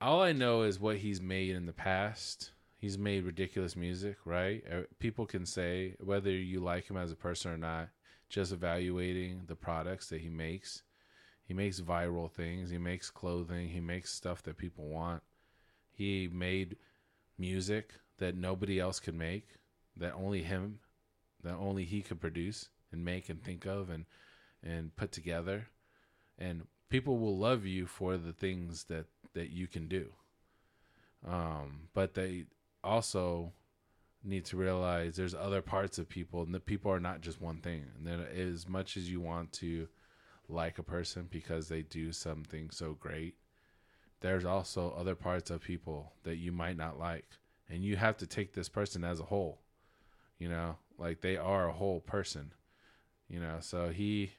[0.02, 2.54] All I know is what he's made in the past.
[2.80, 4.64] He's made ridiculous music, right?
[4.70, 7.90] Uh, People can say whether you like him as a person or not,
[8.28, 10.82] just evaluating the products that he makes.
[11.44, 15.22] He makes viral things, he makes clothing, he makes stuff that people want.
[15.92, 16.78] He made
[17.38, 19.50] music that nobody else could make
[19.98, 20.80] that only him
[21.44, 24.06] that only he could produce and make and think of and
[24.64, 25.68] and put together
[26.38, 30.10] and people will love you for the things that that you can do.
[31.28, 32.46] Um but they
[32.84, 33.54] also
[34.24, 37.58] need to realize there's other parts of people and the people are not just one
[37.58, 37.86] thing.
[37.98, 39.88] And that as much as you want to
[40.48, 43.36] like a person because they do something so great
[44.20, 47.26] there's also other parts of people that you might not like.
[47.68, 49.60] And you have to take this person as a whole
[50.40, 50.78] you know?
[50.98, 52.54] Like they are a whole person
[53.30, 53.58] you know?
[53.62, 54.32] So he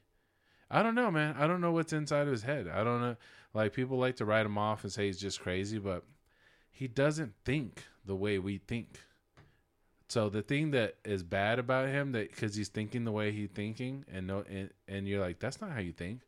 [0.72, 1.36] i don't know man.
[1.38, 2.68] I don't know what's inside of his head.
[2.68, 3.16] I don't know
[3.54, 6.04] like people like to write him off and say he's just crazy but
[6.70, 8.98] he doesn't think the way we think.
[10.08, 13.50] So the thing that is bad about him that because he's thinking the way he's
[13.54, 16.22] thinking and no and, and you're like that's not how you think.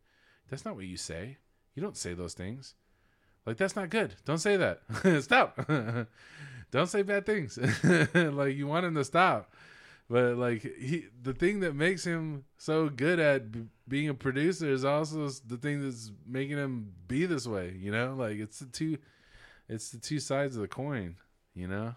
[0.50, 1.38] That's not what you say.
[1.74, 2.74] You don't say those things.
[3.46, 4.14] Like that's not good.
[4.24, 4.80] Don't say that.
[5.22, 5.58] Stop.
[6.70, 7.58] Don't say bad things.
[8.14, 9.52] Like you want him to stop
[10.08, 14.68] but like he the thing that makes him so good at b- being a producer
[14.68, 18.14] is also the thing that's making him be this way you know?
[18.16, 18.98] Like it's the two
[19.68, 21.16] it's the two sides of the coin
[21.54, 21.94] you know?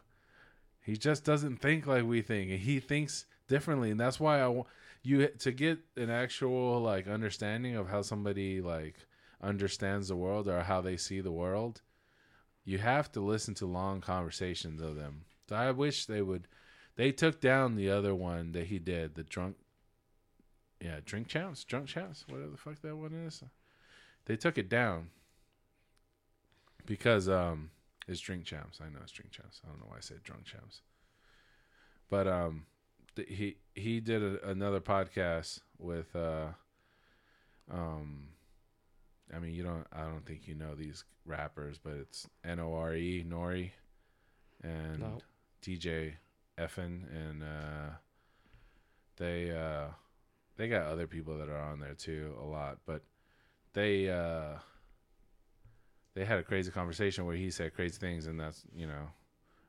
[0.82, 4.48] He just doesn't think like we think and he thinks differently and that's why i
[4.48, 4.68] want
[5.04, 8.96] you to get an actual like understanding of how somebody like
[9.42, 11.82] understands the world or how they see the world
[12.66, 15.24] you have to listen to long conversations of them.
[15.48, 16.48] So i wish they would
[16.98, 19.56] they took down the other one that he did the drunk
[20.82, 23.42] yeah drink champs drunk champs whatever the fuck that one is.
[24.26, 25.10] They took it down
[26.86, 27.70] because um
[28.08, 30.46] it's drink champs i know it's drink champs i don't know why i said drunk
[30.46, 30.82] champs
[32.10, 32.66] but um
[33.16, 36.48] th- he he did a, another podcast with uh
[37.72, 38.30] um
[39.36, 43.72] i mean you don't i don't think you know these rappers but it's n-o-r-e nori
[44.64, 45.18] and No.
[45.62, 46.14] dj
[46.60, 47.90] EFN and uh,
[49.18, 49.88] they uh,
[50.58, 53.04] they got other people that are on there too a lot, but
[53.74, 54.58] they uh,
[56.16, 59.10] they had a crazy conversation where he said crazy things, and that's you know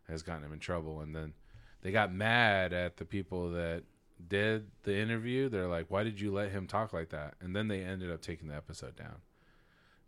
[0.08, 1.34] has gotten him in trouble, and then
[1.82, 3.82] they got mad at the people that
[4.26, 5.48] did the interview.
[5.48, 8.22] They're like, "Why did you let him talk like that?" And then they ended up
[8.22, 9.16] taking the episode down.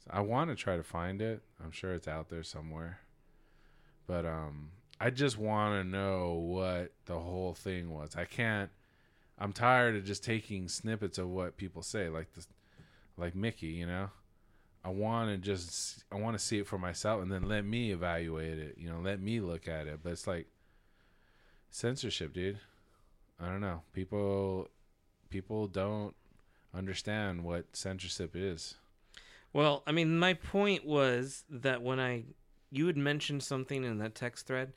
[0.05, 1.43] So I want to try to find it.
[1.63, 3.01] I'm sure it's out there somewhere.
[4.07, 8.15] But um I just want to know what the whole thing was.
[8.17, 8.71] I can't
[9.39, 12.47] I'm tired of just taking snippets of what people say like this
[13.17, 14.11] like Mickey, you know.
[14.85, 17.91] I want to just I want to see it for myself and then let me
[17.91, 20.01] evaluate it, you know, let me look at it.
[20.03, 20.47] But it's like
[21.71, 22.59] censorship, dude.
[23.41, 23.83] I don't know.
[23.95, 24.69] People
[25.31, 26.15] people don't
[26.75, 28.75] understand what censorship is.
[29.53, 32.25] Well, I mean, my point was that when I
[32.71, 34.73] you had mentioned something in that text thread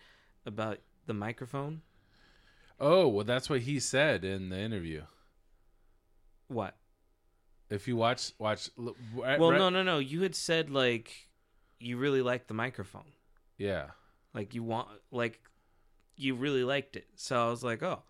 [0.46, 1.82] about the microphone.
[2.80, 5.04] Oh, well that's what he said in the interview.
[6.48, 6.76] What?
[7.70, 10.00] If you watch watch Well, right- no, no, no.
[10.00, 11.30] You had said like
[11.80, 13.12] you really liked the microphone.
[13.58, 13.88] Yeah.
[14.34, 15.40] Like you want like
[16.16, 17.08] you really liked it.
[17.16, 18.04] So I was like, "Oh,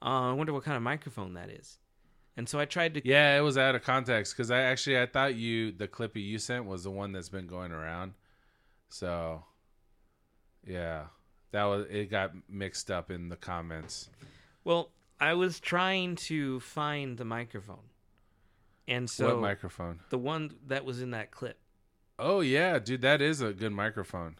[0.00, 1.78] uh, I wonder what kind of microphone that is."
[2.36, 5.06] And so I tried to Yeah, it was out of context cuz I actually I
[5.06, 8.14] thought you the clip you sent was the one that's been going around.
[8.88, 9.44] So
[10.66, 11.06] yeah.
[11.52, 14.08] That was it got mixed up in the comments.
[14.64, 17.88] Well, I was trying to find the microphone.
[18.88, 20.00] And so what microphone?
[20.10, 21.58] the one that was in that clip.
[22.18, 24.36] Oh yeah, dude, that is a good microphone.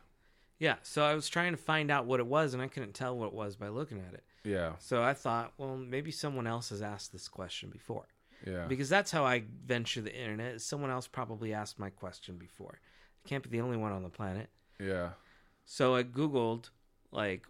[0.58, 3.16] Yeah, so I was trying to find out what it was and I couldn't tell
[3.16, 4.24] what it was by looking at it.
[4.44, 4.72] Yeah.
[4.78, 8.06] So I thought, well, maybe someone else has asked this question before.
[8.46, 8.66] Yeah.
[8.66, 10.60] Because that's how I venture the internet.
[10.60, 12.80] Someone else probably asked my question before.
[13.24, 14.48] I can't be the only one on the planet.
[14.80, 15.10] yeah.
[15.64, 16.70] So I Googled,
[17.12, 17.46] like,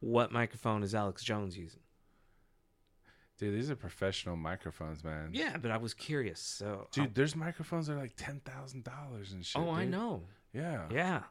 [0.00, 1.80] what microphone is Alex Jones using?
[3.38, 5.30] Dude, these are professional microphones, man.
[5.32, 6.40] Yeah, but I was curious.
[6.40, 9.62] So, Dude, there's microphones that are like ten thousand dollars and shit.
[9.62, 10.22] oh, I know.
[10.52, 10.86] Yeah.
[10.90, 11.22] Yeah.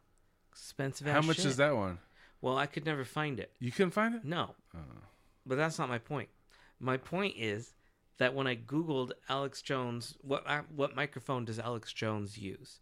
[0.54, 1.48] Expensive How much shit.
[1.48, 2.00] is that one?
[2.42, 3.52] Well, I could never find it.
[3.60, 4.24] You couldn't find it?
[4.24, 4.56] No.
[4.76, 4.80] Oh.
[5.46, 6.30] But that's not my point.
[6.80, 7.74] My point is
[8.20, 12.80] that when I Googled Alex Jones, what uh, what microphone does Alex Jones use?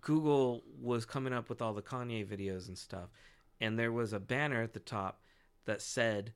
[0.00, 3.10] Google was coming up with all the Kanye videos and stuff,
[3.60, 5.20] and there was a banner at the top
[5.64, 6.32] that said,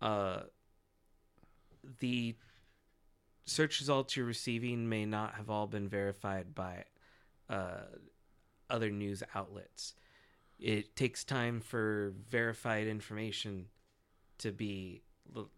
[0.00, 0.44] uh,
[2.00, 2.36] "The
[3.46, 6.84] search results you're receiving may not have all been verified by
[7.48, 7.82] uh,
[8.70, 9.94] other news outlets.
[10.58, 13.66] It takes time for verified information
[14.38, 15.02] to be
[15.36, 15.50] l-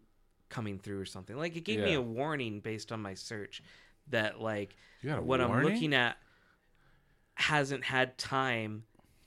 [0.49, 1.37] coming through or something.
[1.37, 3.63] Like it gave me a warning based on my search
[4.09, 6.17] that like You got a what I'm looking at
[7.35, 8.85] hasn't had time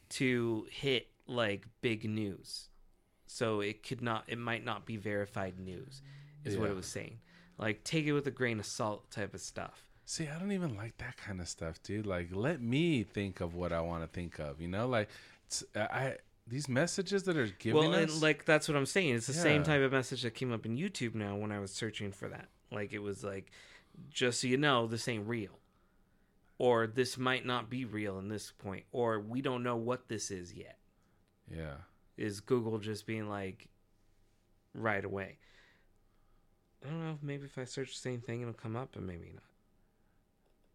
[0.10, 2.70] to hit like big news.
[3.28, 6.02] So it could not it might not be verified news
[6.44, 6.72] is what Yeah.
[6.72, 7.20] it was saying.
[7.58, 9.86] Like take it with a grain of salt type of stuff.
[10.06, 12.08] See, I don't even like that kind of stuff, dude.
[12.08, 14.60] Like, let me think of what I want to think of.
[14.60, 15.08] You know, like,
[15.46, 16.15] it's, I
[16.48, 18.12] these messages that are giving well, us.
[18.13, 19.13] and like that's what I'm saying.
[19.13, 21.70] It's the same type of message that came up in YouTube now when I was
[21.72, 22.48] searching for that.
[22.72, 23.52] Like it was like,
[24.10, 25.60] just so you know, this ain't real,
[26.58, 30.32] or this might not be real in this point, or we don't know what this
[30.32, 30.79] is yet.
[31.49, 31.75] Yeah,
[32.17, 33.67] Is Google just being like,
[34.73, 35.38] right away?
[36.85, 37.17] I don't know.
[37.21, 39.43] Maybe if I search the same thing, it'll come up, and maybe not.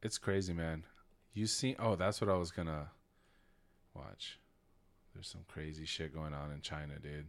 [0.02, 0.84] it's crazy, man.
[1.32, 1.74] You see?
[1.78, 2.88] Oh, that's what I was gonna
[3.94, 4.38] watch.
[5.14, 7.26] There's some crazy shit going on in China, dude.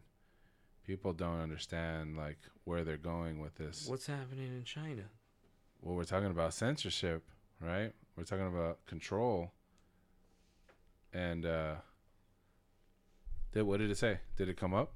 [0.85, 3.87] People don't understand like where they're going with this.
[3.87, 5.03] What's happening in China?
[5.81, 7.23] Well, we're talking about censorship,
[7.59, 7.91] right?
[8.15, 9.51] We're talking about control.
[11.13, 11.75] And uh
[13.55, 14.19] did what did it say?
[14.35, 14.91] Did it come up?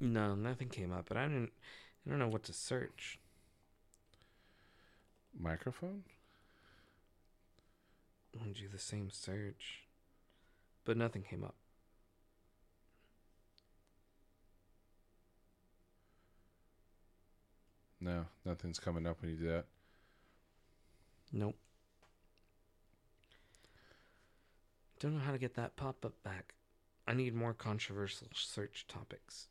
[0.00, 1.52] No, nothing came up, but I didn't.
[2.06, 3.18] I don't know what to search.
[5.38, 6.02] Microphone?
[8.32, 9.82] I'm gonna do the same search,
[10.84, 11.54] but nothing came up.
[18.00, 19.66] No, nothing's coming up when you do that.
[21.32, 21.56] Nope.
[25.00, 26.54] Don't know how to get that pop up back.
[27.10, 29.48] I need more controversial search topics.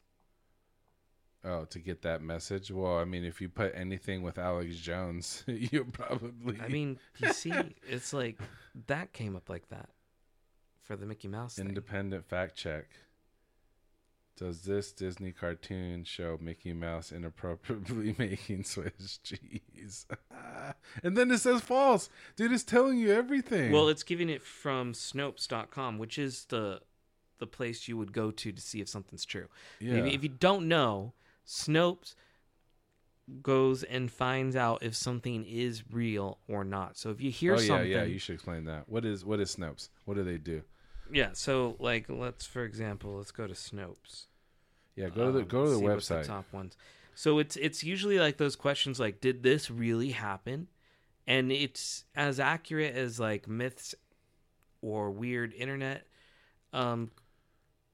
[1.44, 2.72] Oh, to get that message?
[2.72, 7.34] Well, I mean, if you put anything with Alex Jones, you'll probably I mean, you
[7.34, 7.52] see,
[7.86, 8.40] it's like
[8.88, 9.90] that came up like that
[10.84, 11.68] for the Mickey Mouse thing.
[11.68, 12.86] independent fact check.
[14.38, 20.06] Does this Disney cartoon show Mickey Mouse inappropriately making Swiss cheese?
[21.04, 22.10] and then it says false.
[22.38, 23.74] Dude, it's telling you everything.
[23.74, 26.80] Well, it's giving it from Snopes.com, which is the
[27.40, 29.48] the place you would go to to see if something's true.
[29.80, 29.96] Yeah.
[29.96, 31.14] If, if you don't know,
[31.48, 32.16] Snopes
[33.42, 36.98] goes and finds out if something is real or not.
[36.98, 38.04] So if you hear oh yeah, something, yeah.
[38.04, 38.88] You should explain that.
[38.88, 39.90] What is what is Snopes?
[40.06, 40.62] What do they do?
[41.12, 41.30] yeah.
[41.34, 44.26] So like, let's for example, let's go to Snopes.
[44.96, 46.26] Yeah, go to the Um, go to the see what website.
[46.26, 46.76] top ones.
[47.16, 50.68] So it's it's usually like those questions like, did this really happen?
[51.28, 53.94] And it's as accurate as like myths
[54.82, 56.08] or weird internet
[56.74, 57.12] um,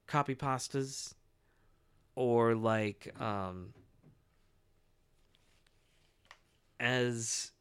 [0.07, 1.13] copy pastas
[2.15, 3.73] or like um,
[6.79, 7.51] as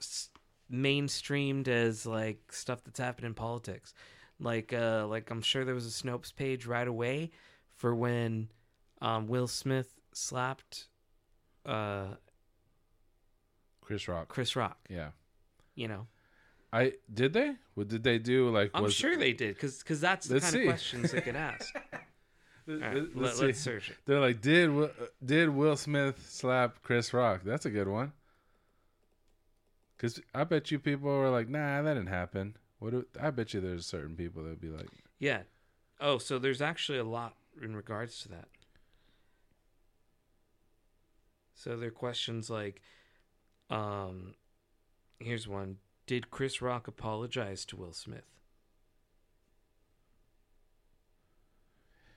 [0.00, 0.30] s-
[0.70, 3.94] mainstreamed as like stuff that's happened in politics.
[4.40, 7.30] Like uh like I'm sure there was a Snopes page right away
[7.74, 8.48] for when
[9.00, 10.86] um Will Smith slapped
[11.66, 12.06] uh
[13.80, 14.28] Chris Rock.
[14.28, 15.10] Chris Rock, Yeah.
[15.74, 16.06] you know.
[16.72, 17.54] I did they?
[17.74, 18.50] What did they do?
[18.50, 20.60] Like I'm was sure they did cuz cuz that's the kind see.
[20.62, 21.74] of questions they could ask.
[22.68, 23.46] All right, Let's let, see.
[23.46, 23.96] let's search it.
[24.04, 24.90] They're like, did Will-
[25.24, 27.40] did Will Smith slap Chris Rock?
[27.42, 28.12] That's a good one.
[29.96, 32.56] Cause I bet you people were like, nah, that didn't happen.
[32.78, 32.90] What?
[32.90, 35.42] Do, I bet you there's certain people that'd be like, Yeah.
[36.00, 38.48] Oh, so there's actually a lot in regards to that.
[41.54, 42.80] So there are questions like,
[43.70, 44.34] um,
[45.18, 45.78] here's one:
[46.08, 48.24] Did Chris Rock apologize to Will Smith?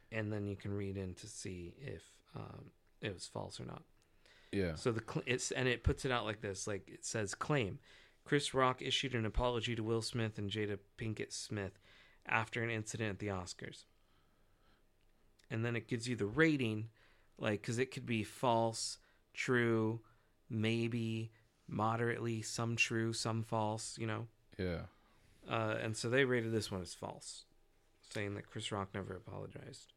[0.09, 2.01] And then you can read in to see if
[2.33, 3.83] um, it was false or not.
[4.53, 7.35] yeah, So the cl- it's and it puts it out like this, like it says
[7.35, 7.79] claim.
[8.23, 11.77] Chris Rock issued an apology to Will Smith and Jada Pinkett Smith
[12.25, 13.83] after an incident at the Oscars.
[15.49, 16.87] And then it gives you the rating,
[17.37, 18.99] like because it could be false,
[19.33, 19.99] true,
[20.49, 21.33] maybe,
[21.71, 24.27] moderately, some true, some false, you know.
[24.57, 24.81] yeah.
[25.49, 27.45] Uh, and so they rated this one as false,
[28.13, 29.93] saying that Chris Rock never apologized.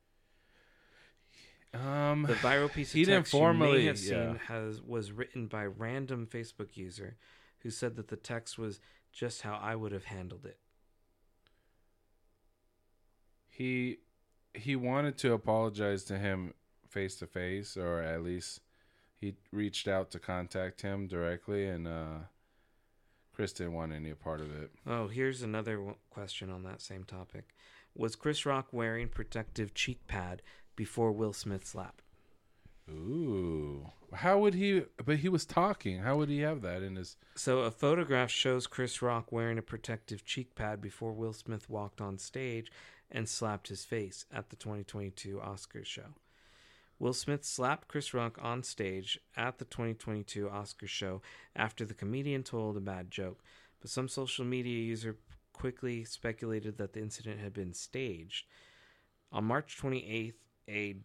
[1.74, 4.36] Um, The viral piece of He didn't text you may formally- have seen yeah.
[4.46, 7.16] has was written by a random Facebook user
[7.58, 8.80] who said that the text was
[9.12, 10.58] just how I would have handled it.
[13.48, 13.98] he
[14.54, 16.54] he wanted to apologize to him
[16.88, 18.60] face to face, or at least
[19.24, 22.18] he reached out to contact him directly, and uh,
[23.34, 24.70] Chris didn't want any part of it.
[24.86, 27.54] Oh, here's another question on that same topic.
[27.94, 30.42] Was Chris Rock wearing protective cheek pad
[30.76, 32.02] before Will Smith slap?
[32.90, 34.82] Ooh, how would he?
[35.02, 36.00] But he was talking.
[36.00, 37.16] How would he have that in his?
[37.34, 42.02] So a photograph shows Chris Rock wearing a protective cheek pad before Will Smith walked
[42.02, 42.70] on stage
[43.10, 46.14] and slapped his face at the 2022 Oscars show.
[46.98, 51.22] Will Smith slapped Chris Rock on stage at the 2022 Oscars show
[51.56, 53.42] after the comedian told a bad joke,
[53.80, 55.16] but some social media user
[55.52, 58.46] quickly speculated that the incident had been staged.
[59.32, 60.34] On March 28th,
[60.68, 60.96] a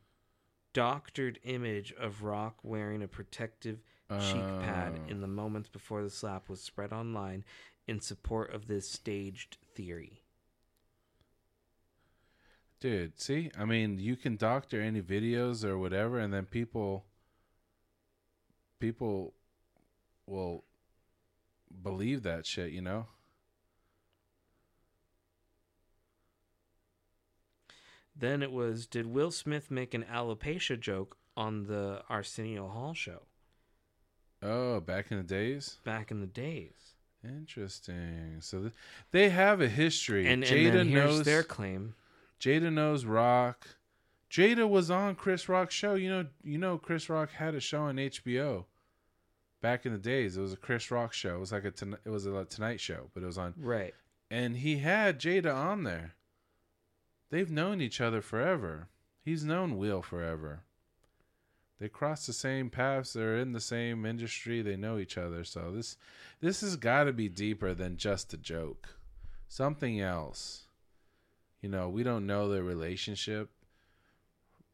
[0.73, 3.79] doctored image of Rock wearing a protective
[4.19, 5.09] cheek pad Oh.
[5.09, 5.31] in the oh.
[5.31, 7.43] moments before the slap was spread online
[7.87, 10.18] in support of this staged theory.
[12.79, 17.03] Dude, see, I mean, you can doctor any videos or whatever, and then people,
[18.79, 19.33] people,
[20.25, 20.63] will
[21.83, 22.71] believe that shit.
[22.71, 23.07] You know?
[28.15, 33.23] Then it was Did Will Smith make an alopecia joke on the Arsenio Hall show
[34.41, 35.79] Oh, back in the days.
[35.83, 36.95] back in the days?
[37.23, 38.37] Interesting.
[38.39, 38.73] So th-
[39.11, 40.27] they have a history.
[40.27, 41.25] And, and Jada knows.
[41.25, 41.95] their claim.
[42.39, 43.67] Jada knows Rock.
[44.31, 45.95] Jada was on Chris Rock's show.
[45.95, 48.65] You know, you know, Chris Rock had a show on HBO.
[49.61, 51.35] Back in the days, it was a Chris Rock show.
[51.35, 51.73] It was like a
[52.05, 53.93] it was a Tonight Show, but it was on, Right.
[54.31, 56.15] and he had Jada on there.
[57.29, 58.87] They've known each other forever.
[59.21, 60.61] He's known Will forever.
[61.77, 63.13] They cross the same paths.
[63.13, 64.61] They're in the same industry.
[64.61, 65.43] They know each other.
[65.43, 65.97] So this
[66.39, 68.95] this has got to be deeper than just a joke.
[69.49, 70.68] Something else.
[71.61, 73.49] You know, we don't know their relationship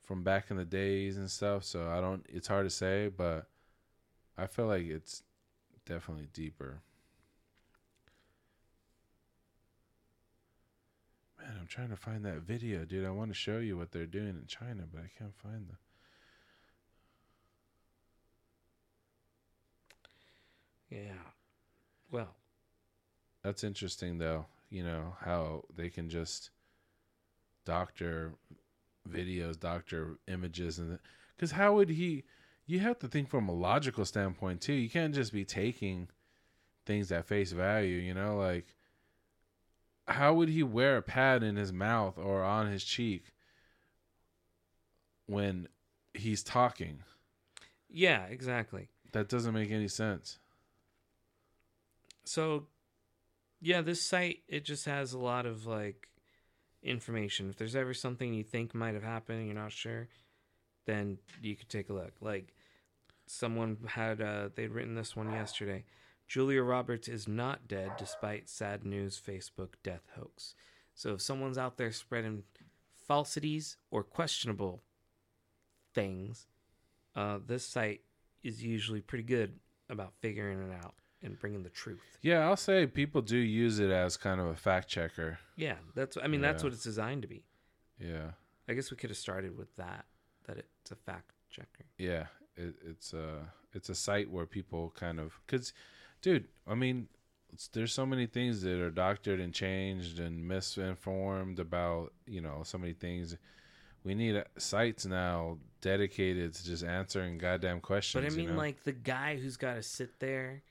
[0.03, 3.47] from back in the days and stuff, so I don't it's hard to say, but
[4.37, 5.23] I feel like it's
[5.85, 6.81] definitely deeper.
[11.39, 13.05] Man, I'm trying to find that video, dude.
[13.05, 15.77] I want to show you what they're doing in China, but I can't find the
[20.89, 21.31] Yeah.
[22.11, 22.35] Well,
[23.43, 24.45] That's interesting, though.
[24.69, 26.49] You know how they can just
[27.65, 28.33] doctor
[29.09, 30.99] videos, doctor images, and
[31.35, 32.23] because how would he?
[32.67, 34.73] You have to think from a logical standpoint too.
[34.73, 36.07] You can't just be taking
[36.85, 37.97] things at face value.
[37.97, 38.75] You know, like
[40.07, 43.33] how would he wear a pad in his mouth or on his cheek
[45.25, 45.67] when
[46.13, 47.03] he's talking?
[47.89, 48.89] Yeah, exactly.
[49.13, 50.39] That doesn't make any sense.
[52.25, 52.67] So,
[53.61, 56.07] yeah, this site it just has a lot of like
[56.85, 57.49] information.
[57.49, 60.07] If there's ever something you think might have happened and you're not sure,
[60.85, 62.13] then you could take a look.
[62.21, 62.53] Like
[63.27, 65.83] someone had uh they'd written this one yesterday.
[66.27, 70.55] Julia Roberts is not dead despite sad news Facebook death hoax.
[70.95, 72.43] So if someone's out there spreading
[73.07, 74.81] falsities or questionable
[75.93, 76.47] things,
[77.15, 78.01] uh, this site
[78.43, 79.59] is usually pretty good
[79.89, 82.17] about figuring it out and bringing the truth.
[82.21, 85.39] Yeah, I'll say people do use it as kind of a fact checker.
[85.55, 86.17] Yeah, that's.
[86.21, 87.43] I mean, that's what it's designed to be.
[87.99, 88.31] Yeah.
[88.67, 90.05] I guess we could have started with that.
[90.47, 91.85] That it's a fact checker.
[91.97, 95.73] Yeah, it, it's a it's a site where people kind of because,
[96.21, 97.07] dude, I mean,
[97.53, 102.61] it's, there's so many things that are doctored and changed and misinformed about you know
[102.63, 103.37] so many things.
[104.03, 108.23] We need uh, sites now dedicated to just answering goddamn questions.
[108.23, 108.61] But I you mean, know?
[108.61, 110.61] like the guy who's got to sit there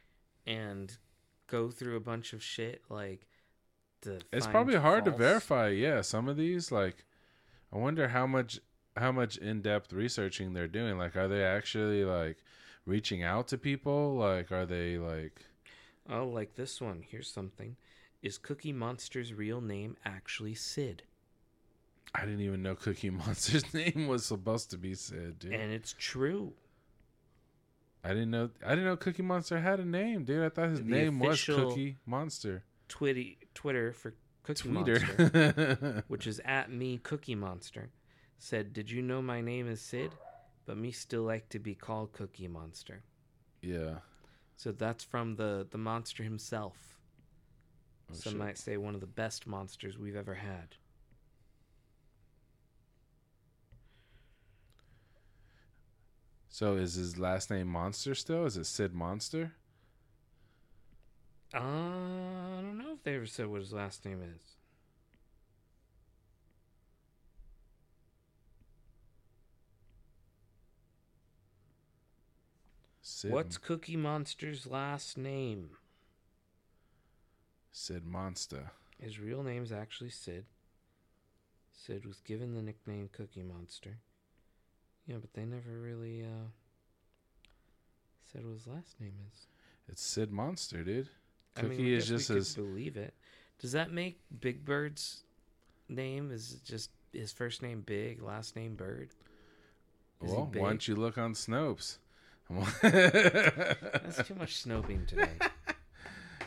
[0.47, 0.97] and
[1.47, 3.27] go through a bunch of shit, like
[4.33, 5.69] it's probably hard to verify.
[5.69, 7.05] Yeah, some of these like,
[7.73, 8.61] I wonder how much
[8.97, 10.99] how much in depth researching they're doing.
[10.99, 12.39] Like, are they actually like
[12.87, 14.17] reaching out to people?
[14.17, 15.41] Like, are they like?
[16.09, 17.03] Oh, like this one.
[17.09, 17.77] Here's something.
[18.23, 21.03] Is Cookie Monster's real name actually Sid?
[22.15, 25.53] I didn't even know Cookie Monster's name was supposed to be Sid, dude.
[25.53, 26.53] And it's true.
[28.05, 28.51] I didn't know.
[28.65, 30.45] I didn't know Cookie Monster had a name, dude.
[30.45, 32.63] I thought his The name was Cookie Monster.
[32.89, 34.69] Twitty Twitter for Cookie.
[34.69, 37.89] Monster, which is at me Cookie Monster,
[38.39, 40.11] said, "Did you know my name is Sid,
[40.67, 43.03] but me still like to be called Cookie Monster."
[43.63, 43.97] yeah.
[44.57, 46.77] So that's from the the monster himself.
[48.11, 48.39] Oh, Some shit.
[48.39, 50.77] might say one of the best monsters we've ever had.
[56.55, 58.45] So is his last name Monster still?
[58.47, 59.55] Is it Sid Monster?
[61.53, 64.41] Uh, I don't know if they ever said what his last name is.
[73.03, 73.33] Sid.
[73.33, 75.71] What's Cookie Monster's last name?
[77.73, 78.71] Sid Monster?
[79.01, 80.45] His real name's actually Sid.
[81.73, 83.99] Sid was given the nickname Cookie Monster.
[85.07, 86.49] Yeah, but they never really uh,
[88.33, 89.47] said what his last name is.
[89.89, 91.09] It's Sid Monster, dude.
[91.57, 92.55] I mean, Cookie is just his.
[92.55, 93.15] believe it.
[93.61, 95.23] Does that make Big Bird's
[95.89, 99.11] name is it just his first name Big, last name Bird?
[100.23, 101.99] Is Well, why don't you look on Snopes?
[102.83, 105.31] That's too much snoping today.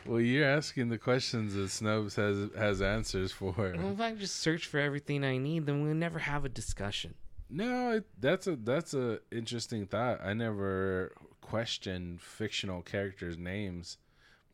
[0.05, 3.53] well, you're asking the questions that Snopes has has answers for.
[3.55, 7.15] well, if I just search for everything I need, then we'll never have a discussion.
[7.49, 10.19] No, that's a that's a interesting thought.
[10.23, 13.97] I never questioned fictional characters' names,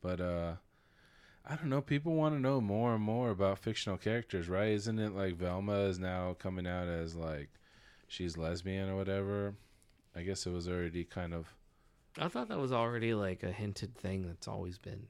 [0.01, 0.55] but uh
[1.45, 1.81] I don't know.
[1.81, 4.69] People want to know more and more about fictional characters, right?
[4.69, 7.49] Isn't it like Velma is now coming out as like
[8.07, 9.55] she's lesbian or whatever?
[10.15, 11.47] I guess it was already kind of
[12.17, 15.07] I thought that was already like a hinted thing that's always been.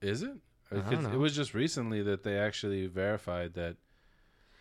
[0.00, 0.36] is it?
[0.70, 1.12] I don't know.
[1.12, 3.76] It was just recently that they actually verified that.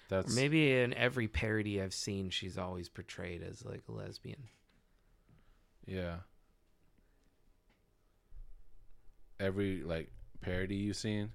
[0.09, 4.43] That's maybe in every parody I've seen, she's always portrayed as like a lesbian.
[5.85, 6.17] Yeah.
[9.39, 10.09] Every like
[10.41, 11.31] parody you've seen,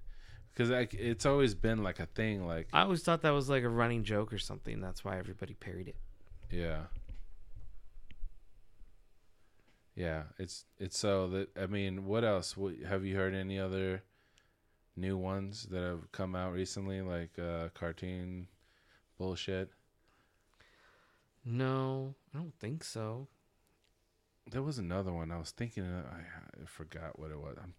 [0.52, 2.46] because like it's always been like a thing.
[2.46, 4.80] Like I always thought that was like a running joke or something.
[4.80, 5.96] That's why everybody parried it.
[6.50, 6.82] yeah,
[9.94, 10.22] yeah.
[10.38, 12.56] It's it's so that I mean, what else?
[12.56, 14.02] What, have you heard any other
[14.96, 17.00] new ones that have come out recently?
[17.00, 18.48] Like uh cartoon
[19.18, 19.70] bullshit.
[21.44, 23.28] No, I don't think so.
[24.50, 25.84] There was another one I was thinking.
[25.84, 27.56] Of, I, I forgot what it was.
[27.62, 27.74] I'm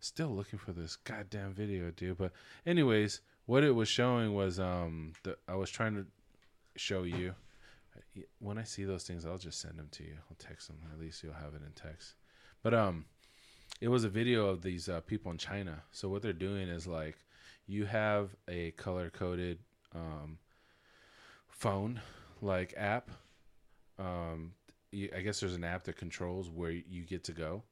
[0.00, 2.18] still looking for this goddamn video, dude.
[2.18, 2.32] But
[2.66, 6.06] anyways, what it was showing was um, the, I was trying to
[6.76, 7.34] show you.
[8.38, 10.16] When I see those things, I'll just send them to you.
[10.30, 10.78] I'll text them.
[10.92, 12.14] At least you'll have it in text.
[12.62, 13.06] But um,
[13.80, 15.82] it was a video of these uh, people in China.
[15.92, 17.16] So what they're doing is like,
[17.66, 19.58] you have a color coded
[19.94, 20.38] um,
[21.48, 22.00] phone
[22.42, 23.10] like app.
[23.98, 24.52] Um,
[24.92, 27.62] I guess there's an app that controls where you get to go.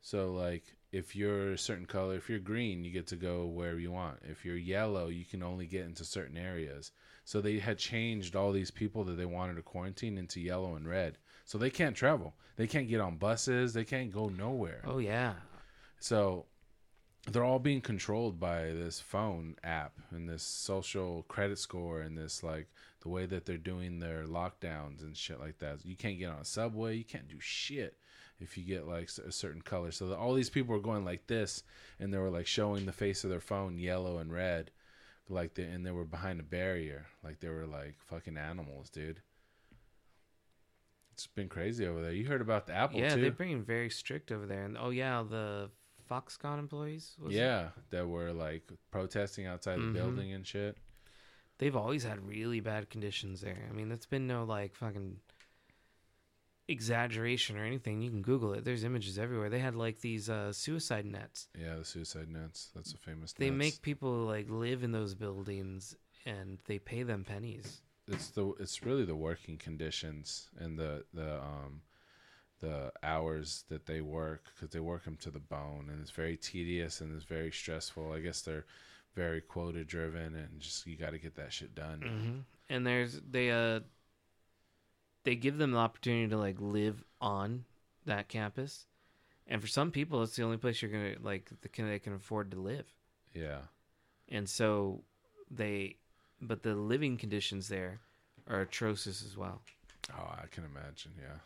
[0.00, 3.78] So like if you're a certain color, if you're green, you get to go wherever
[3.78, 4.18] you want.
[4.22, 6.92] If you're yellow, you can only get into certain areas.
[7.24, 10.88] So they had changed all these people that they wanted to quarantine into yellow and
[10.88, 11.18] red.
[11.46, 12.34] So they can't travel.
[12.56, 13.72] They can't get on buses.
[13.72, 14.82] They can't go nowhere.
[14.84, 15.34] Oh yeah,
[16.00, 16.44] So
[17.30, 22.42] they're all being controlled by this phone app and this social credit score and this
[22.42, 22.68] like
[23.00, 25.84] the way that they're doing their lockdowns and shit like that.
[25.84, 26.96] You can't get on a subway.
[26.96, 27.96] You can't do shit
[28.40, 29.92] if you get like a certain color.
[29.92, 31.62] So all these people were going like this,
[32.00, 34.72] and they were like showing the face of their phone yellow and red,
[35.28, 39.20] like they and they were behind a barrier, like they were like fucking animals, dude.
[41.16, 42.12] It's been crazy over there.
[42.12, 43.22] You heard about the Apple yeah, too?
[43.22, 44.64] they're being very strict over there.
[44.64, 45.70] And oh yeah, the
[46.10, 47.16] Foxconn employees.
[47.18, 47.38] was it?
[47.38, 49.92] yeah, that were like protesting outside Mhm.
[49.94, 50.76] the building and shit.
[51.58, 53.66] they've always had really bad conditions there.
[53.66, 55.20] I mean, that's been no like fucking
[56.68, 58.02] exaggeration or anything.
[58.02, 58.64] You can Google it.
[58.64, 59.48] There's images everywhere.
[59.48, 61.48] They had like these uh, suicide nets.
[61.58, 62.70] Yeah, the suicide nets.
[62.74, 63.32] That's a famous.
[63.32, 63.58] They nets.
[63.58, 65.96] make people like live in those buildings
[66.26, 67.80] and they pay them pennies.
[68.08, 71.82] It's the it's really the working conditions and the the um
[72.60, 76.36] the hours that they work because they work them to the bone and it's very
[76.36, 78.12] tedious and it's very stressful.
[78.12, 78.64] I guess they're
[79.14, 82.00] very quota driven and just you got to get that shit done.
[82.02, 82.38] Hmm
[82.74, 83.80] And there's they uh
[85.24, 87.64] they give them the opportunity to like live on
[88.06, 88.86] that campus,
[89.48, 92.14] and for some people, it's the only place you're gonna like the, can they can
[92.14, 92.86] afford to live.
[93.34, 93.62] yeah.
[94.28, 95.02] And so
[95.50, 95.96] they
[96.40, 98.00] but the living conditions there
[98.48, 99.62] are atrocious as well.
[100.16, 101.38] Oh i can imagine yeah.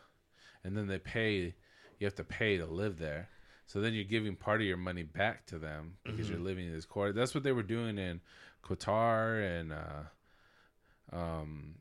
[0.63, 1.53] And then they pay
[1.99, 3.29] you have to pay to live there.
[3.67, 6.73] So then you're giving part of your money back to them because you're living in
[6.73, 7.13] this quarter.
[7.13, 8.21] That's what they were doing in
[8.63, 11.75] qatar and uh um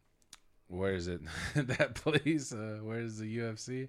[0.68, 1.20] where is it?
[1.54, 3.88] That place uh where is the ufc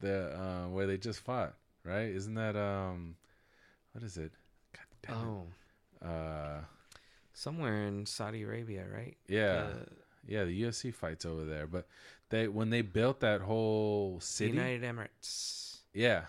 [0.00, 1.54] the uh where they just fought
[1.84, 2.10] right?
[2.10, 3.16] Isn't that um
[3.92, 4.32] what is it?
[4.72, 5.46] God damn oh.
[6.02, 6.06] It.
[6.06, 6.60] uh
[7.40, 9.16] somewhere in saudi arabia right?
[9.26, 9.68] Yeah.
[9.70, 9.84] Uh,
[10.26, 11.86] yeah the ufc fights over there but
[12.28, 15.78] they when they built that whole city united emirates.
[15.94, 16.24] Yeah.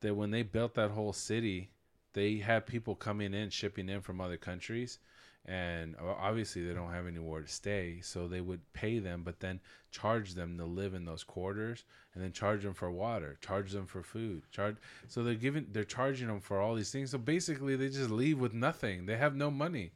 [0.00, 1.70] That when they built that whole city
[2.14, 4.98] they had people coming in shipping in from other countries
[5.46, 9.58] and obviously they don't have anywhere to stay so they would pay them but then
[9.90, 11.84] charge them to live in those quarters
[12.14, 14.76] and then charge them for water charge them for food charge
[15.08, 17.10] so they're giving they're charging them for all these things.
[17.10, 19.06] So basically they just leave with nothing.
[19.06, 19.92] They have no money.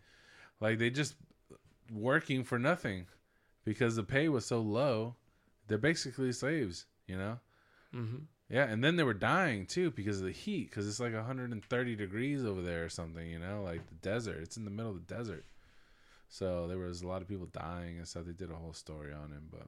[0.61, 1.15] Like they just
[1.93, 3.07] working for nothing
[3.65, 5.15] because the pay was so low.
[5.69, 7.39] They're basically slaves you know?
[7.93, 8.17] Hmm
[8.55, 11.97] yeah, and then they were dying too because of the heat, because it's like 130
[11.97, 14.39] degrees over there or something, you know, like the desert.
[14.43, 15.45] It's in the middle of the desert,
[16.29, 18.25] so there was a lot of people dying and stuff.
[18.27, 19.67] They did a whole story on him, but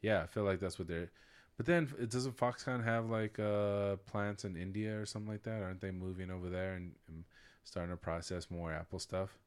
[0.00, 1.10] yeah, I feel like that's what they're.
[1.56, 5.62] But then, it doesn't Foxconn have like uh plants in India or something like that?
[5.62, 7.24] Aren't they moving over there and, and
[7.64, 9.38] starting to process more Apple stuff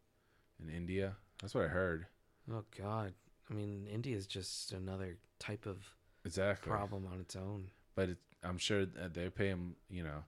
[0.61, 1.15] in India?
[1.41, 2.07] That's what I heard.
[2.51, 3.13] oh god
[3.49, 5.77] i mean india is just another type of
[6.25, 6.69] Exactly.
[6.69, 9.75] problem on its own but it, I'm sure they pay him.
[9.89, 10.23] You know,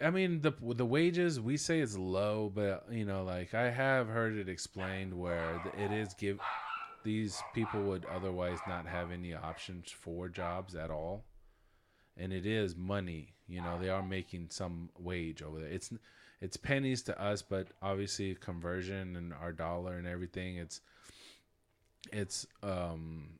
[0.00, 4.08] I mean the the wages we say is low, but you know, like I have
[4.08, 6.40] heard it explained where it is give
[7.04, 11.24] these people would otherwise not have any options for jobs at all,
[12.16, 13.34] and it is money.
[13.46, 15.68] You know, they are making some wage over there.
[15.68, 15.92] It's
[16.40, 20.80] it's pennies to us, but obviously conversion and our dollar and everything, it's
[22.12, 23.38] it's um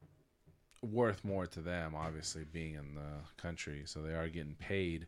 [0.85, 3.83] worth more to them, obviously, being in the country.
[3.87, 5.07] So they are getting paid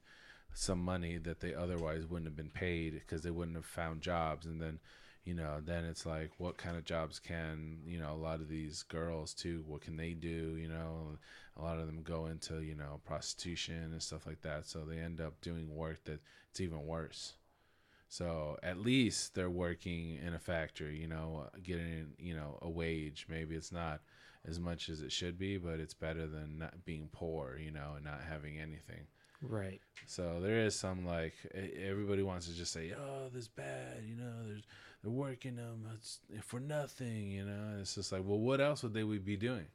[0.55, 4.47] some money that they otherwise wouldn't have been paid because they wouldn't have found jobs.
[4.47, 4.79] And then,
[5.25, 8.49] you know, then it's like, what kind of jobs can, you know, a lot of
[8.49, 10.57] these girls too, what can they do?
[10.57, 11.19] You know,
[11.59, 14.67] a lot of them go into, you know, prostitution and stuff like that.
[14.67, 16.21] So they end up doing work that
[16.51, 17.35] it's even worse.
[18.09, 23.27] So at least they're working in a factory, you know, getting, you know, a wage.
[23.29, 24.01] Maybe it's not
[24.47, 27.93] as much as it should be, but it's better than not being poor, you know,
[27.97, 29.07] and not having anything.
[29.43, 34.17] right So there is some like everybody wants to just say, "Oh, this bad," you
[34.17, 34.33] know.
[34.47, 34.63] There's
[35.03, 37.79] they're working them it's for nothing, you know.
[37.81, 39.67] It's just like, well, what else would they would be doing?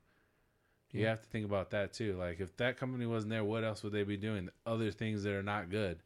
[0.94, 1.10] You Yeah.
[1.10, 2.16] have to think about that too.
[2.18, 4.50] Like if that company wasn't there, what else would they be doing?
[4.66, 6.00] Other things that are not good,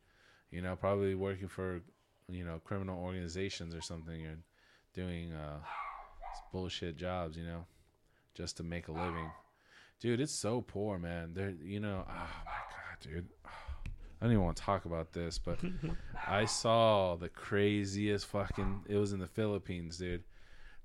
[0.51, 0.75] you know.
[0.75, 1.81] Probably working for,
[2.29, 4.43] you know, criminal organizations or something, and
[4.93, 5.59] doing uh,
[6.51, 7.65] bullshit jobs, you know,
[8.35, 9.05] just to make a ah.
[9.05, 9.31] living.
[9.99, 11.33] Dude, it's so poor, man.
[11.33, 12.13] There, you know, oh
[12.45, 13.29] my god, dude.
[13.45, 13.49] Ah.
[14.21, 15.59] I don't even want to talk about this, but
[16.27, 18.83] I saw the craziest fucking.
[18.87, 20.23] It was in the Philippines, dude.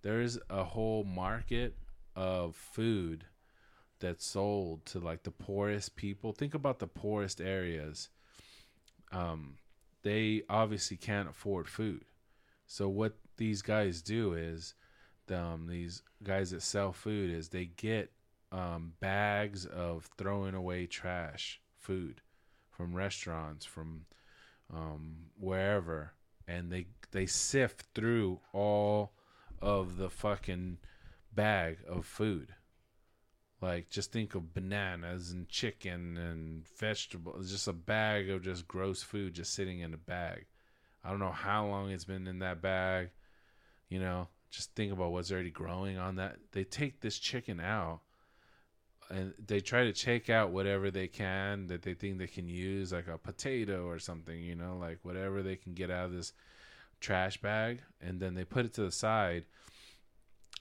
[0.02, 1.76] There's a whole market
[2.16, 3.24] of food
[4.00, 6.32] that's sold to like the poorest people.
[6.32, 8.08] Think about the poorest areas.
[9.12, 9.54] Um,
[10.02, 12.04] they obviously can't afford food,
[12.66, 14.74] so what these guys do is,
[15.32, 18.10] um, these guys that sell food is they get
[18.52, 22.20] um, bags of throwing away trash food
[22.70, 24.06] from restaurants, from
[24.72, 26.12] um, wherever,
[26.46, 29.12] and they they sift through all
[29.60, 30.78] of the fucking
[31.32, 32.54] bag of food.
[33.60, 39.02] Like just think of bananas and chicken and vegetables, just a bag of just gross
[39.02, 40.46] food just sitting in a bag.
[41.04, 43.10] I don't know how long it's been in that bag.
[43.88, 46.36] You know, just think about what's already growing on that.
[46.52, 48.00] They take this chicken out
[49.10, 52.92] and they try to take out whatever they can that they think they can use,
[52.92, 56.32] like a potato or something, you know, like whatever they can get out of this
[57.00, 59.44] trash bag, and then they put it to the side,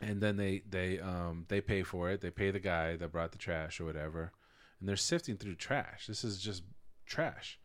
[0.01, 2.21] and then they they um they pay for it.
[2.21, 4.31] They pay the guy that brought the trash or whatever,
[4.79, 6.07] and they're sifting through trash.
[6.07, 6.63] This is just
[7.05, 7.59] trash.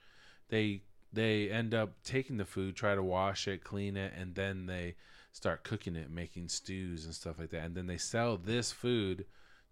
[0.51, 4.66] They they end up taking the food, try to wash it, clean it, and then
[4.66, 4.97] they
[5.35, 9.26] start cooking it, making stews and stuff like that, and then they sell this food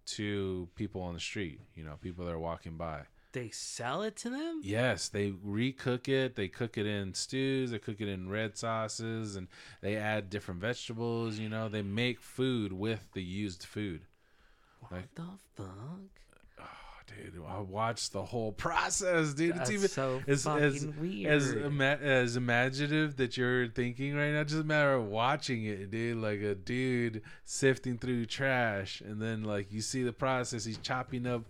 [0.04, 3.02] to people on the street, you know, people that are walking by.
[3.30, 4.60] They sell it to them?
[4.62, 6.34] Yes, they recook it.
[6.34, 7.70] They cook it in stews.
[7.70, 9.46] They cook it in red sauces, and
[9.80, 11.38] they add different vegetables.
[11.38, 14.02] You know, they make food with the used food.
[14.80, 16.00] What Like- the fuck?
[17.16, 19.56] Dude, I watched the whole process, dude.
[19.56, 21.32] That's it's even so as as weird.
[21.32, 21.54] as
[22.02, 24.44] as imaginative that you're thinking right now.
[24.44, 26.18] Just a matter of watching it, dude.
[26.18, 30.64] Like a dude sifting through trash, and then like you see the process.
[30.64, 31.42] He's chopping up,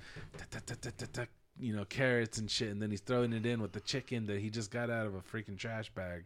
[1.58, 4.40] you know, carrots and shit, and then he's throwing it in with the chicken that
[4.40, 6.24] he just got out of a freaking trash bag.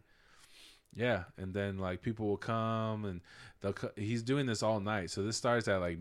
[0.95, 3.21] Yeah, and then like people will come and
[3.61, 3.75] they'll.
[3.95, 5.99] He's doing this all night, so this starts at like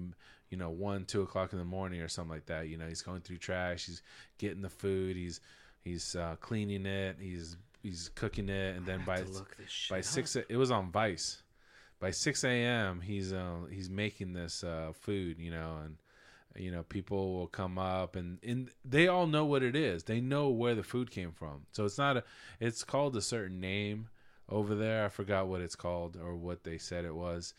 [0.51, 2.69] you know one, two o'clock in the morning or something like that.
[2.69, 4.03] You know, he's going through trash, he's
[4.39, 5.41] getting the food, he's
[5.85, 9.99] he's uh, cleaning it, he's he's cooking it, and then by look this shit by
[9.99, 10.05] up.
[10.05, 11.43] six, it was on Vice.
[11.99, 15.97] By six a.m., he's uh, he's making this uh, food, you know, and
[16.57, 20.05] you know people will come up and and they all know what it is.
[20.05, 21.67] They know where the food came from.
[21.73, 22.25] So it's not a.
[22.61, 24.09] It's called a certain name
[24.49, 25.07] over there.
[25.07, 27.55] I forgot what it's called or what they said it was.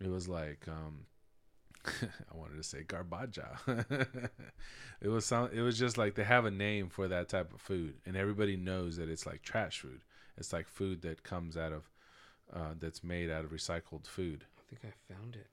[0.00, 1.06] It was like um,
[2.02, 3.56] I wanted to say garbaja.
[5.00, 5.50] it was some.
[5.52, 8.56] It was just like they have a name for that type of food, and everybody
[8.56, 10.02] knows that it's like trash food.
[10.36, 11.90] It's like food that comes out of,
[12.52, 14.44] uh, that's made out of recycled food.
[14.58, 15.48] I think I found it.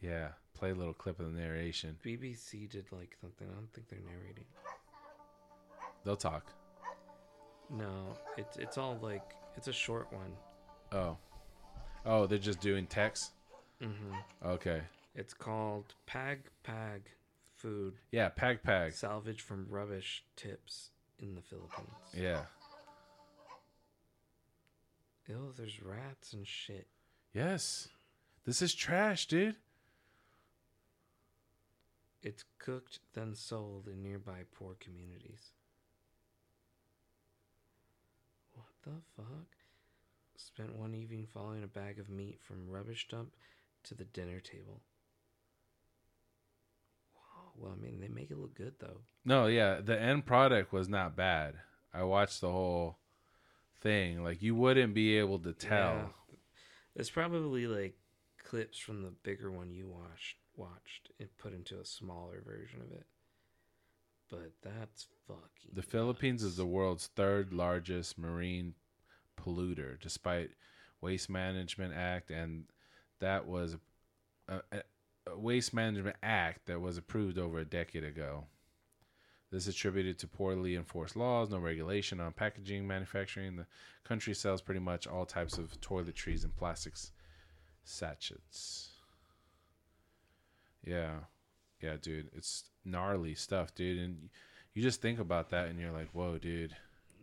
[0.00, 1.96] Yeah, play a little clip of the narration.
[2.04, 3.46] BBC did like something.
[3.50, 4.44] I don't think they're narrating.
[6.04, 6.52] They'll talk.
[7.70, 10.32] No, it's it's all like it's a short one.
[10.92, 11.16] Oh,
[12.06, 13.32] oh, they're just doing text.
[13.82, 14.14] Mm-hmm.
[14.48, 14.80] Okay,
[15.14, 17.02] It's called Pag Pag
[17.56, 18.92] Food yeah, pag pag.
[18.92, 21.88] Salvage from Rubbish Tips in the Philippines.
[22.14, 22.42] Yeah,
[25.28, 26.86] Ew, there's rats and shit.
[27.34, 27.88] yes,
[28.44, 29.56] this is trash, dude.
[32.22, 35.50] It's cooked then sold in nearby poor communities.
[38.54, 39.55] What the fuck?
[40.36, 43.34] Spent one evening following a bag of meat from rubbish dump
[43.84, 44.82] to the dinner table.
[47.14, 47.52] Wow.
[47.56, 49.00] Well, I mean, they make it look good though.
[49.24, 51.54] No, yeah, the end product was not bad.
[51.92, 52.98] I watched the whole
[53.80, 54.22] thing.
[54.22, 55.94] Like you wouldn't be able to tell.
[55.94, 56.36] Yeah.
[56.94, 57.96] There's probably like
[58.42, 62.90] clips from the bigger one you watched watched and put into a smaller version of
[62.92, 63.06] it.
[64.30, 68.74] But that's fucking The Philippines is the world's third largest marine
[69.36, 70.50] polluter, despite
[71.00, 72.64] Waste Management Act, and
[73.20, 73.76] that was
[74.48, 74.82] a, a,
[75.26, 78.44] a Waste Management Act that was approved over a decade ago.
[79.50, 83.56] This is attributed to poorly enforced laws, no regulation on packaging, manufacturing.
[83.56, 83.66] The
[84.04, 87.12] country sells pretty much all types of toiletries and plastics
[87.84, 88.90] sachets.
[90.84, 91.14] Yeah,
[91.80, 94.30] yeah, dude, it's gnarly stuff, dude, and
[94.74, 96.76] you just think about that and you're like, whoa, dude,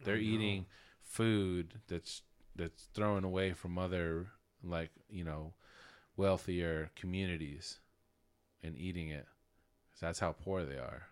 [0.04, 0.66] they're eating
[1.14, 2.24] food that's
[2.56, 4.28] that's thrown away from other
[4.64, 5.54] like you know
[6.18, 7.80] wealthier communities
[8.64, 9.28] and eating it
[9.92, 11.08] 'Cause that's how poor they are.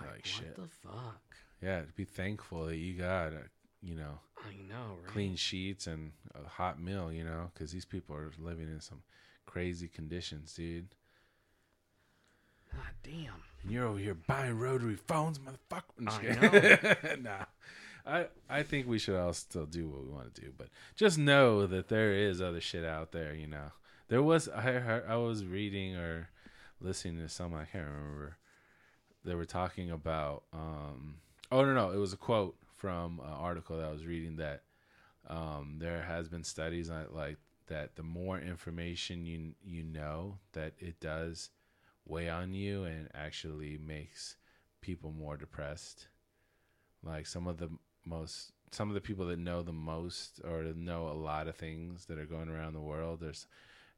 [0.00, 0.54] Like, like what shit.
[0.56, 1.22] the fuck?
[1.62, 3.38] Yeah, be thankful that you got uh,
[3.80, 5.06] you know I know, right?
[5.06, 9.02] clean sheets and a hot meal, you know, because these people are living in some
[9.46, 10.88] crazy conditions, dude.
[12.72, 13.42] God damn.
[13.62, 16.06] And you're over here buying rotary phones, motherfucker.
[16.06, 17.22] I kidding.
[17.22, 17.44] nah.
[18.08, 21.18] I, I think we should all still do what we want to do, but just
[21.18, 23.72] know that there is other shit out there, you know.
[24.08, 26.30] There was I heard, I was reading or
[26.80, 28.38] listening to some I can't remember.
[29.24, 31.16] They were talking about um
[31.52, 34.62] oh no no, it was a quote from an article that I was reading that
[35.28, 37.36] um there has been studies on like
[37.66, 41.50] that the more information you you know that it does
[42.06, 44.36] weigh on you and actually makes
[44.80, 46.08] people more depressed.
[47.02, 47.68] Like some of the
[48.08, 52.06] most some of the people that know the most or know a lot of things
[52.06, 53.46] that are going around the world there's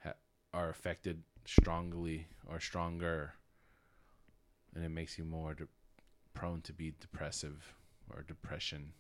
[0.04, 0.12] ha,
[0.52, 3.34] are affected strongly or stronger
[4.74, 5.66] and it makes you more de-
[6.34, 7.74] prone to be depressive
[8.14, 8.92] or depression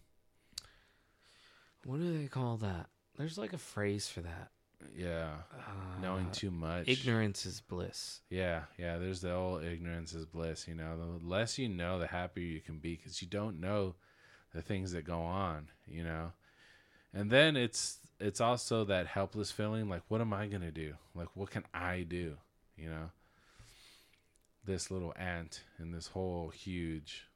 [1.84, 2.86] What do they call that?
[3.16, 4.50] There's like a phrase for that.
[4.96, 8.20] yeah Uh, knowing too much Ignorance is bliss.
[8.30, 8.98] Yeah, yeah.
[8.98, 10.66] There's the old ignorance is bliss.
[10.68, 13.94] You know, the less you know, the happier you can be because you don't know
[14.54, 15.68] the things that go on.
[15.86, 16.32] You know,
[17.12, 19.88] and then it's it's also that helpless feeling.
[19.88, 20.94] Like, what am I gonna do?
[21.14, 22.36] Like, what can I do?
[22.76, 23.10] You know,
[24.64, 27.26] this little ant in this whole huge,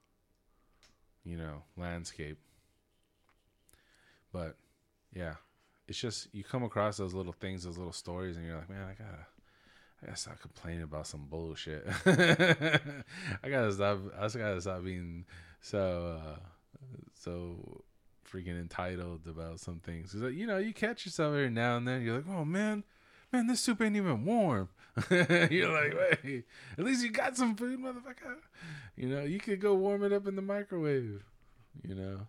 [1.25, 2.39] you know, landscape.
[4.33, 4.57] But
[5.15, 5.35] yeah,
[5.89, 8.85] it's just you come across those little things, those little stories, and you're like, man,
[8.85, 9.27] I gotta.
[10.03, 11.87] I gotta stop complaining about some bullshit.
[12.05, 14.01] I gotta stop.
[14.19, 15.25] I just gotta stop being
[15.63, 16.39] so uh,
[17.15, 17.83] so
[18.31, 20.13] freaking entitled about some things.
[20.13, 22.03] Cause you know, you catch yourself every now and then.
[22.03, 22.85] You're like, oh man,
[23.33, 24.69] man, this soup ain't even warm.
[25.11, 25.95] you're like,
[26.25, 26.45] wait,
[26.79, 28.37] at least you got some food, motherfucker.
[28.97, 31.25] You know, you could go warm it up in the microwave.
[31.83, 32.21] You know.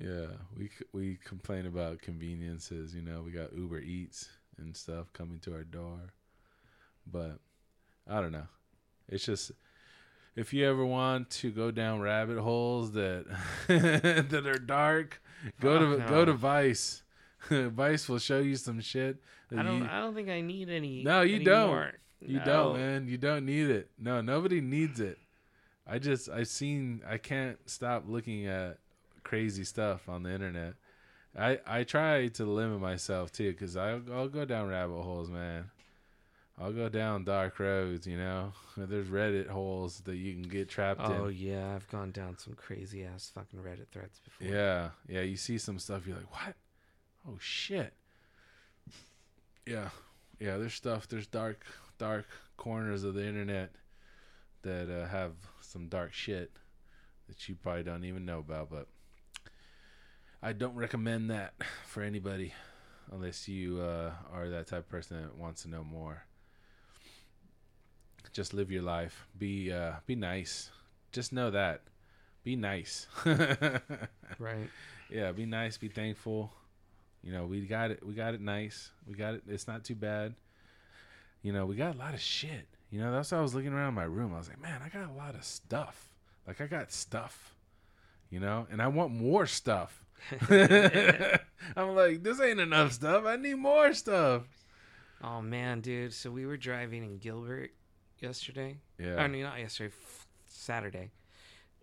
[0.00, 0.26] Yeah,
[0.56, 2.94] we we complain about conveniences.
[2.94, 6.12] You know, we got Uber Eats and stuff coming to our door,
[7.10, 7.38] but
[8.08, 8.46] I don't know.
[9.08, 9.50] It's just
[10.36, 13.26] if you ever want to go down rabbit holes that
[13.68, 15.22] that are dark,
[15.60, 17.02] go to go to Vice.
[17.50, 19.16] Vice will show you some shit.
[19.56, 19.78] I don't.
[19.78, 21.02] you- I don't think I need any.
[21.02, 21.92] No, you any don't.
[22.20, 22.44] you No.
[22.44, 23.08] don't, man.
[23.08, 23.90] You don't need it.
[23.98, 25.18] No, nobody needs it.
[25.86, 28.78] I just I've seen I can't stop looking at
[29.24, 30.74] crazy stuff on the internet.
[31.36, 35.70] I I try to limit myself too cuz I I'll go down rabbit holes, man.
[36.60, 38.52] I'll go down dark roads, you know.
[38.76, 41.20] There's Reddit holes that you can get trapped Oh in.
[41.20, 44.54] Oh yeah, I've gone down some crazy ass fucking Reddit threads before.
[44.54, 44.90] Yeah.
[45.08, 46.54] Yeah, you see some stuff you're like, "What?
[47.26, 47.94] Oh shit."
[49.66, 49.88] Yeah.
[50.38, 51.64] Yeah, there's stuff, there's dark
[51.98, 53.72] dark corners of the internet
[54.62, 56.50] that uh, have some dark shit
[57.28, 58.88] that you probably don't even know about, but
[60.42, 61.54] I don't recommend that
[61.86, 62.52] for anybody
[63.12, 66.24] unless you uh, are that type of person that wants to know more.
[68.32, 69.26] Just live your life.
[69.38, 70.70] Be uh, be nice.
[71.12, 71.82] Just know that.
[72.44, 73.06] Be nice.
[74.38, 74.70] Right.
[75.10, 76.50] yeah, be nice, be thankful.
[77.22, 78.90] You know, we got it we got it nice.
[79.06, 80.34] We got it it's not too bad.
[81.42, 82.66] You know, we got a lot of shit.
[82.90, 84.34] You know, that's why I was looking around my room.
[84.34, 86.08] I was like, man, I got a lot of stuff.
[86.46, 87.54] Like I got stuff.
[88.30, 90.04] You know, and I want more stuff.
[90.50, 93.24] I'm like, this ain't enough stuff.
[93.26, 94.44] I need more stuff.
[95.22, 96.14] Oh man, dude.
[96.14, 97.72] So we were driving in Gilbert
[98.20, 98.78] yesterday.
[98.98, 99.16] Yeah.
[99.16, 101.10] I mean, not yesterday, f- Saturday,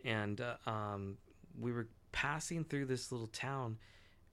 [0.06, 1.18] and uh, um,
[1.60, 3.78] we were passing through this little town,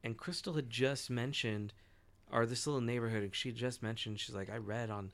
[0.03, 1.73] and Crystal had just mentioned,
[2.33, 5.11] or this little neighborhood, and she just mentioned, she's like, I read on,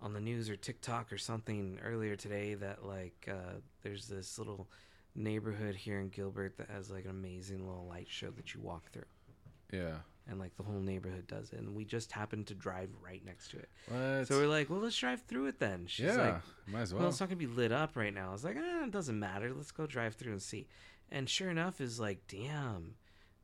[0.00, 4.68] on the news or TikTok or something earlier today that like uh, there's this little
[5.14, 8.90] neighborhood here in Gilbert that has like an amazing little light show that you walk
[8.90, 9.02] through.
[9.72, 9.98] yeah.
[10.26, 13.50] And like the whole neighborhood does it, and we just happened to drive right next
[13.50, 13.68] to it.
[13.88, 14.26] What?
[14.26, 15.84] So we're like, well, let's drive through it then.
[15.86, 16.16] She's yeah.
[16.16, 16.34] like,
[16.66, 17.10] might as well, well.
[17.10, 18.30] it's not gonna be lit up right now.
[18.30, 19.52] I was like, ah, it doesn't matter.
[19.54, 20.66] Let's go drive through and see.
[21.10, 22.94] And sure enough, is like, damn,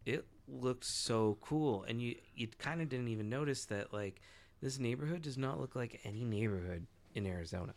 [0.07, 1.85] it looked so cool.
[1.87, 4.21] And you you kind of didn't even notice that like
[4.63, 7.75] this neighborhood does not look like any neighborhood in Arizona.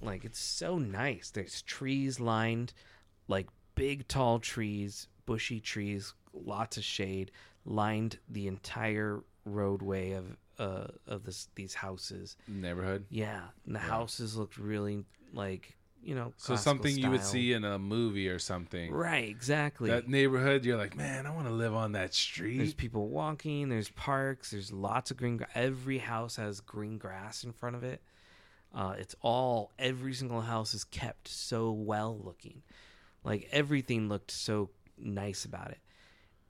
[0.00, 1.30] Like it's so nice.
[1.30, 2.72] There's trees lined,
[3.28, 7.30] like big tall trees, bushy trees, lots of shade,
[7.64, 12.36] lined the entire roadway of uh of this these houses.
[12.48, 13.06] Neighborhood.
[13.10, 13.86] Yeah, and the Yeah.
[13.86, 16.32] houses looked really like you know.
[16.38, 18.90] So something you would see in a movie or something.
[18.90, 19.90] Right, exactly.
[19.90, 22.56] That neighborhood, you're like, man, I want to live on that street.
[22.56, 23.68] there's people walking.
[23.68, 24.50] There's parks.
[24.52, 25.36] There's lots of green.
[25.36, 28.00] gra- Every house has green grass in front of it.
[28.74, 32.62] Uh, it's all every single house is kept so well looking,
[33.24, 35.78] like everything looked so nice about it.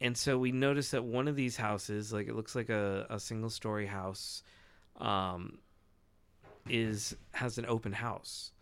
[0.01, 3.21] And so we noticed that one of these houses, like it looks like a, a
[3.21, 4.43] single story house,
[4.97, 5.59] um,
[6.69, 8.53] is has an open house.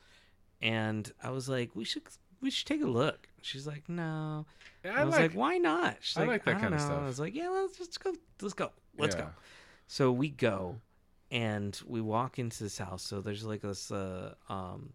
[0.61, 2.03] And I was like, we should
[2.41, 3.29] we should take a look.
[3.43, 4.47] She's like, no.
[4.85, 5.99] Yeah, I, was like, why not?
[6.01, 7.03] She's I like that don't kind of stuff.
[7.03, 8.13] I was like, yeah, let's let's go.
[8.41, 8.71] Let's go.
[8.97, 9.23] Let's Yeah.
[9.23, 9.29] go.
[9.87, 10.81] So we go,
[11.31, 13.03] and we walk into this house.
[13.03, 14.93] So there's like this, uh, um,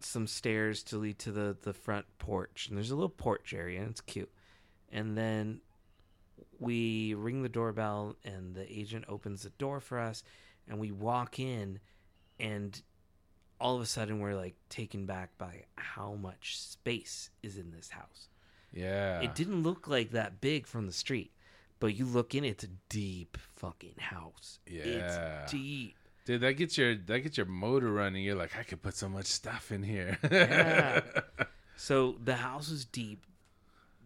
[0.00, 3.80] some stairs to lead to the the front porch, and there's a little porch area,
[3.80, 4.30] and it's cute.
[4.92, 5.60] And then
[6.58, 10.22] we ring the doorbell, and the agent opens the door for us,
[10.68, 11.80] and we walk in,
[12.38, 12.80] and
[13.60, 17.88] all of a sudden we're like taken back by how much space is in this
[17.90, 18.28] house.
[18.72, 19.20] Yeah.
[19.20, 21.32] It didn't look like that big from the street,
[21.80, 24.58] but you look in, it's a deep fucking house.
[24.66, 24.82] Yeah.
[24.84, 25.96] It's deep.
[26.26, 28.24] Dude, that gets your that gets your motor running.
[28.24, 30.18] You're like, I could put so much stuff in here.
[30.30, 31.00] Yeah.
[31.78, 33.26] So the house is deep.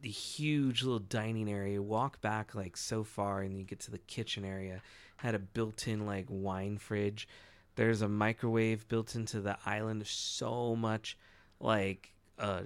[0.03, 1.81] The huge little dining area.
[1.83, 4.81] Walk back like so far, and you get to the kitchen area.
[5.17, 7.29] Had a built-in like wine fridge.
[7.77, 10.07] There's a microwave built into the island.
[10.07, 11.19] So much
[11.61, 12.63] like uh,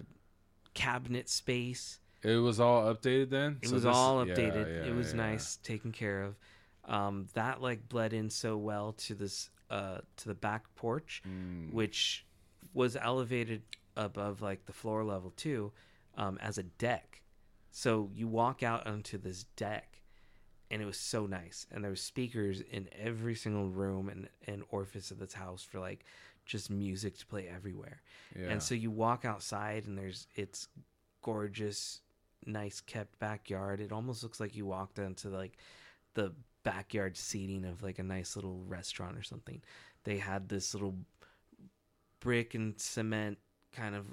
[0.74, 1.98] cabinet space.
[2.22, 3.58] it was all updated then.
[3.62, 4.66] It So was this- all yeah, updated.
[4.84, 5.16] yeah, it was yeah.
[5.18, 6.36] nice, taken care of.
[6.86, 11.72] Um, that like bled in so well to this uh, to the back porch, Mm.
[11.72, 12.24] which
[12.74, 13.62] was elevated
[13.96, 15.72] above like the floor level too,
[16.16, 17.22] um, as a deck.
[17.76, 20.00] So you walk out onto this deck,
[20.70, 21.66] and it was so nice.
[21.72, 25.80] And there was speakers in every single room and, and orifice of this house for
[25.80, 26.04] like
[26.46, 28.00] just music to play everywhere.
[28.38, 28.50] Yeah.
[28.50, 30.68] And so you walk outside and there's it's
[31.20, 32.00] gorgeous,
[32.46, 33.80] nice kept backyard.
[33.80, 35.58] It almost looks like you walked into like
[36.14, 39.60] the backyard seating of like a nice little restaurant or something.
[40.04, 40.94] They had this little
[42.20, 43.38] brick and cement
[43.72, 44.06] kind of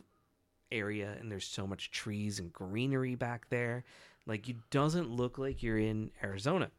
[0.72, 3.84] area and there's so much trees and greenery back there.
[4.26, 6.72] Like it doesn't look like you're in Arizona.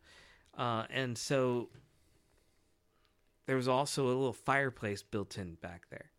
[0.57, 1.69] Uh, and so
[3.47, 6.11] there was also a little fireplace built in back there,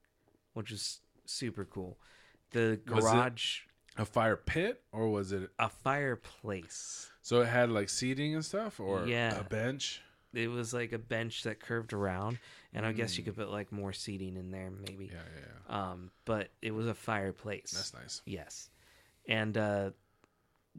[0.54, 1.98] which is super cool.
[2.52, 3.62] The garage,
[3.98, 7.10] a fire pit or was it a fireplace.
[7.22, 9.40] so it had like seating and stuff or Yeah.
[9.40, 10.02] a bench?
[10.34, 12.40] It was like a bench that curved around,
[12.74, 15.06] and I guess you could put like more seating in there, maybe.
[15.06, 15.92] Yeah, yeah, yeah.
[15.92, 17.72] Um, but it was a fireplace.
[17.72, 18.22] That's nice.
[18.26, 18.70] Yes.
[19.28, 19.92] And uh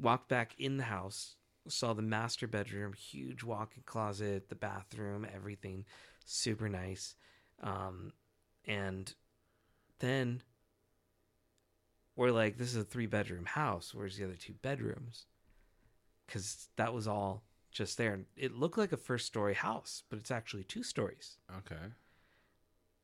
[0.01, 1.37] walked back in the house,
[1.69, 5.85] saw the master bedroom, huge walk-in closet, the bathroom, everything
[6.25, 7.15] super nice.
[7.63, 8.13] Um
[8.67, 9.15] and
[10.01, 10.43] then
[12.17, 15.27] we're like this is a three bedroom house, where's the other two bedrooms?
[16.27, 17.45] Cuz that was all
[17.75, 18.15] just there.
[18.15, 21.37] And It looked like a first story house, but it's actually two stories.
[21.59, 21.83] Okay.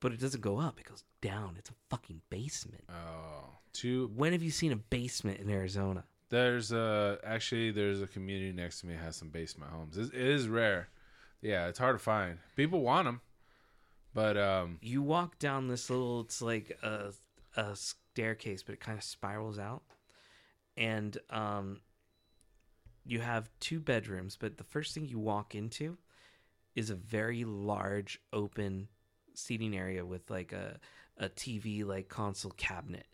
[0.01, 1.57] But it doesn't go up, it goes down.
[1.59, 2.85] It's a fucking basement.
[2.89, 4.11] Oh, two.
[4.17, 6.05] When have you seen a basement in Arizona?
[6.31, 9.99] There's a actually there's a community next to me that has some basement homes.
[9.99, 10.89] It, it is rare.
[11.43, 12.39] Yeah, it's hard to find.
[12.57, 13.21] People want them,
[14.15, 17.13] but um, You walk down this little, it's like a,
[17.57, 19.83] a staircase, but it kind of spirals out.
[20.77, 21.81] And um,
[23.11, 25.99] you have two bedrooms, but the first thing you walk into
[26.77, 28.87] is a very large open
[29.35, 30.79] seating area with like a,
[31.19, 33.09] a TV like console cabinet.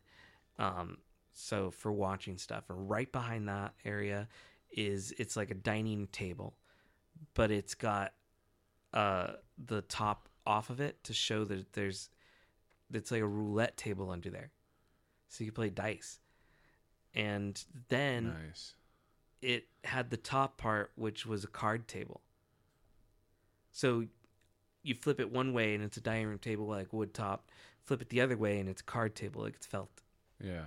[0.59, 0.99] Um,
[1.33, 2.65] so for watching stuff.
[2.69, 4.29] And right behind that area
[4.71, 6.59] is it's like a dining table,
[7.33, 8.13] but it's got
[8.93, 9.29] uh
[9.67, 12.11] the top off of it to show that there's
[12.93, 14.51] it's like a roulette table under there.
[15.29, 16.21] So you can play dice.
[17.15, 18.75] And then nice.
[19.43, 22.21] It had the top part which was a card table.
[23.73, 24.07] So
[24.83, 27.51] you flip it one way and it's a dining room table like wood top.
[27.85, 30.03] Flip it the other way and it's a card table like it's felt.
[30.43, 30.67] Yeah.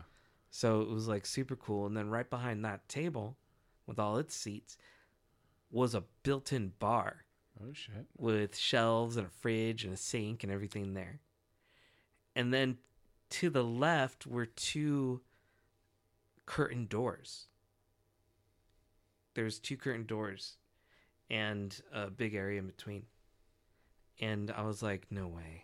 [0.52, 1.86] So it was like super cool.
[1.86, 3.38] And then right behind that table
[3.86, 4.78] with all its seats
[5.72, 7.26] was a built in bar
[7.62, 8.06] Oh shit.
[8.18, 11.20] with shelves and a fridge and a sink and everything there.
[12.36, 12.78] And then
[13.32, 15.22] to the left were two
[16.46, 17.48] curtain doors.
[19.40, 20.58] There's two curtain doors
[21.30, 23.04] and a big area in between.
[24.20, 25.64] And I was like, no way.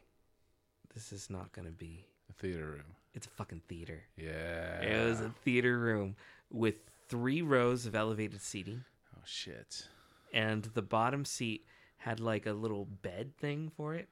[0.93, 2.05] This is not going to be.
[2.30, 2.95] A theater room.
[3.13, 4.03] It's a fucking theater.
[4.15, 4.80] Yeah.
[4.80, 6.15] It was a theater room
[6.49, 6.76] with
[7.09, 8.86] three rows of elevated seating.
[9.13, 9.89] Oh shit.
[10.34, 11.65] and the bottom seat
[11.97, 14.07] had like a little bed thing for it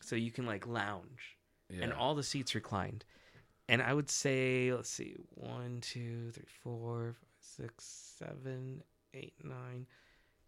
[0.00, 1.36] so you can like lounge
[1.70, 1.82] Yeah.
[1.86, 3.04] and all the seats reclined
[3.68, 7.84] and i would say let's see one two three four five six
[8.18, 8.82] seven
[9.14, 9.86] eight nine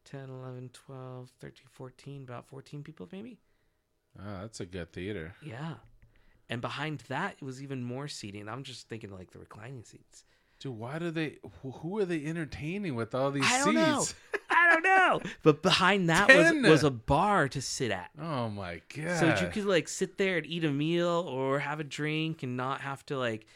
[0.05, 3.39] 10 11 12 13 14 about 14 people maybe
[4.19, 5.35] Oh, that's a good theater.
[5.43, 5.75] yeah
[6.49, 10.25] and behind that it was even more seating i'm just thinking like the reclining seats
[10.59, 11.39] Dude, why do they?
[11.63, 14.01] Who are they entertaining with all these I don't know.
[14.01, 14.15] seats?
[14.51, 18.83] i don't know but behind that was, was a bar to sit at Oh my
[18.95, 19.19] god.
[19.21, 22.57] So you could like sit there and eat a meal or have a drink and
[22.59, 23.47] not have to like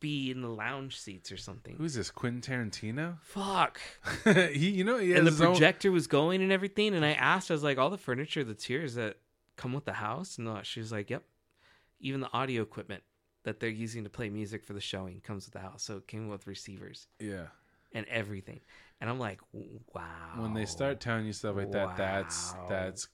[0.00, 1.76] be in the lounge seats or something.
[1.76, 2.10] Who's this?
[2.10, 3.18] Quentin Tarantino?
[3.22, 3.80] Fuck.
[4.24, 6.94] he, you know, he And the his own- projector was going and everything.
[6.94, 9.16] And I asked, I was like, all the furniture that's here is that
[9.56, 10.38] come with the house?
[10.38, 11.22] And she was like, yep.
[12.00, 13.02] Even the audio equipment
[13.44, 15.82] that they're using to play music for the showing comes with the house.
[15.82, 17.46] So it came with receivers Yeah.
[17.92, 18.60] and everything.
[19.00, 20.02] And I'm like, wow.
[20.38, 23.08] When they start telling you stuff like that, that's that's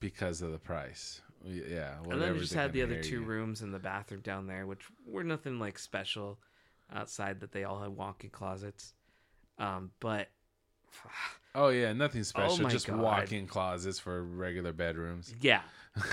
[0.00, 1.22] because of the price.
[1.44, 1.94] Yeah.
[2.10, 3.24] and then we just had the other two you.
[3.24, 6.38] rooms and the bathroom down there, which were nothing like special
[6.92, 8.94] outside that they all had walk-in closets.
[9.58, 10.28] Um, but
[11.54, 12.62] Oh yeah, nothing special.
[12.62, 13.00] my just God.
[13.00, 15.34] walk-in closets for regular bedrooms.
[15.40, 15.62] yeah,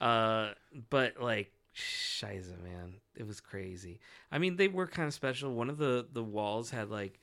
[0.00, 0.50] uh,
[0.90, 3.98] but like, shiza, man, it was crazy.
[4.30, 5.52] I mean, they were kind of special.
[5.54, 7.18] One of the the walls had like,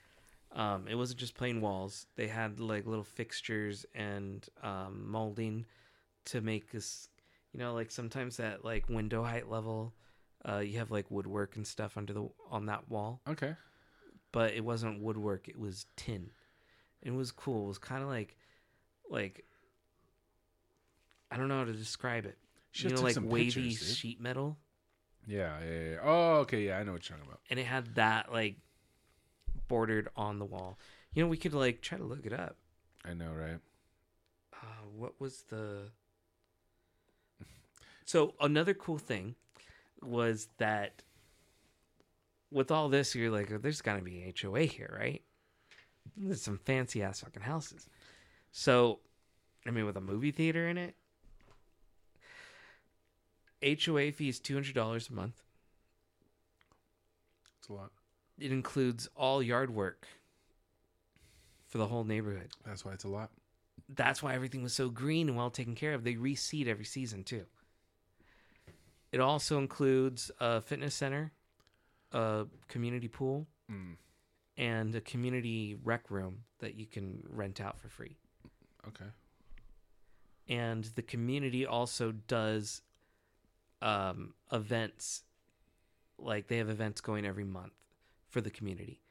[0.52, 2.06] um, it wasn't just plain walls.
[2.18, 5.66] They had like little fixtures and um, molding
[6.26, 7.10] to make this.
[7.54, 9.94] You know, like sometimes that like window height level,
[10.48, 13.56] uh, you have like woodwork and stuff under the on that wall, okay.
[14.32, 15.48] but it wasn't woodwork.
[15.48, 16.30] It was tin.
[17.02, 17.66] It was cool.
[17.66, 18.38] It was kind of like,
[19.10, 19.46] like.
[21.32, 22.38] I don't know how to describe it.
[22.72, 23.98] Should've you know, like wavy pictures, dude.
[23.98, 24.58] sheet metal,
[25.28, 25.98] Yeah, yeah, yeah.
[26.04, 26.66] Oh, okay.
[26.66, 27.42] Yeah, I know what you're talking about.
[27.50, 28.58] and it had that like
[29.68, 30.78] bordered on the wall.
[31.14, 32.58] You know, we could like try to look it up.
[33.06, 33.60] I know, right?
[34.54, 35.92] Uh, what was the?
[38.10, 39.36] So another cool thing
[40.02, 41.04] was that
[42.50, 45.22] with all this, you're like, oh, there's got to be an HOA here, right?
[46.18, 47.88] There's some fancy ass fucking houses.
[48.52, 48.98] So,
[49.68, 50.96] I mean, with a movie theater in it,
[53.86, 55.44] HOA fee is two hundred dollars a month.
[57.60, 57.92] It's a lot.
[58.40, 60.08] It includes all yard work
[61.68, 62.50] for the whole neighborhood.
[62.66, 63.30] That's why it's a lot.
[63.88, 66.04] That's why everything was so green and well taken care of.
[66.04, 67.46] They reseed every season too.
[69.12, 71.32] It also includes a fitness center,
[72.12, 73.98] a community pool, Mm.
[74.58, 78.18] and a community rec room that you can rent out for free.
[78.88, 79.06] Okay.
[80.48, 82.82] And the community also does
[83.82, 85.24] um, events,
[86.18, 87.74] like they have events going every month
[88.28, 89.02] for the community.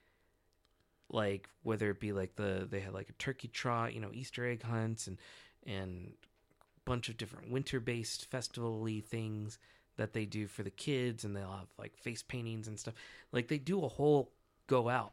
[1.08, 4.44] Like whether it be like the they had like a turkey trot, you know, Easter
[4.46, 5.18] egg hunts and
[5.66, 6.12] and
[6.60, 9.58] a bunch of different winter based festival-y things
[9.98, 12.94] that they do for the kids and they'll have like face paintings and stuff.
[13.30, 14.32] Like they do a whole
[14.66, 15.12] go out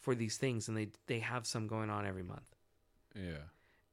[0.00, 2.54] for these things and they they have some going on every month
[3.14, 3.44] Yeah.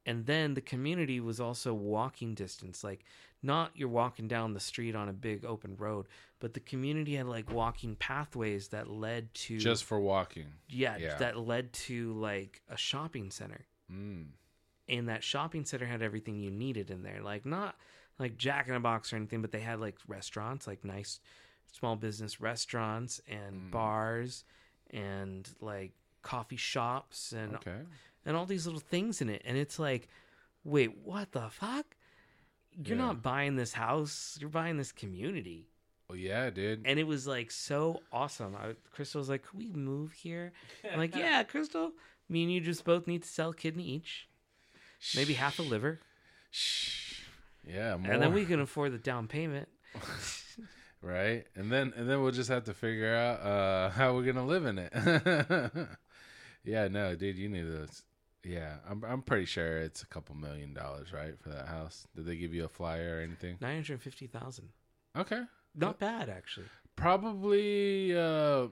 [0.05, 3.03] and then the community was also walking distance like
[3.41, 6.05] not you're walking down the street on a big open road
[6.39, 10.45] but the community had like walking pathways that led to Just for walking.
[10.69, 11.15] yeah, yeah.
[11.17, 14.27] that led to like a shopping center Mm.
[14.87, 17.75] and that shopping center had everything you needed in there like not
[18.19, 21.19] like jack in a box or anything but they had like restaurants like nice
[21.71, 23.71] small business restaurants and Mm.
[23.71, 24.43] bars
[24.91, 25.91] and like
[26.21, 27.79] coffee shops and Okay.
[28.25, 30.07] and all these little things in it and it's like
[30.63, 31.85] wait what the fuck
[32.85, 33.05] you're Yeah.
[33.05, 35.67] not buying this house you're buying this community
[36.09, 36.83] Oh yeah, dude.
[36.85, 40.53] and it was like so awesome I, crystal was like can we move here
[40.91, 41.91] i'm like yeah crystal
[42.29, 44.27] me and you just both need to sell a kidney each
[45.15, 45.99] maybe half a liver
[46.51, 47.04] Shh.
[47.67, 48.11] Yeah, more.
[48.11, 49.67] and then we can afford the down payment
[51.01, 51.45] right?
[51.55, 54.65] And then and then we'll just have to figure out uh how we're gonna live
[54.65, 54.91] in it.
[56.63, 57.87] yeah, no, dude, you need to.
[58.43, 62.07] Yeah, I'm I'm pretty sure it's a couple million dollars, right, for that house.
[62.15, 63.57] Did they give you a flyer or anything?
[63.61, 64.69] 950000
[65.17, 65.41] Okay,
[65.75, 68.15] not bad actually probably.
[68.17, 68.67] uh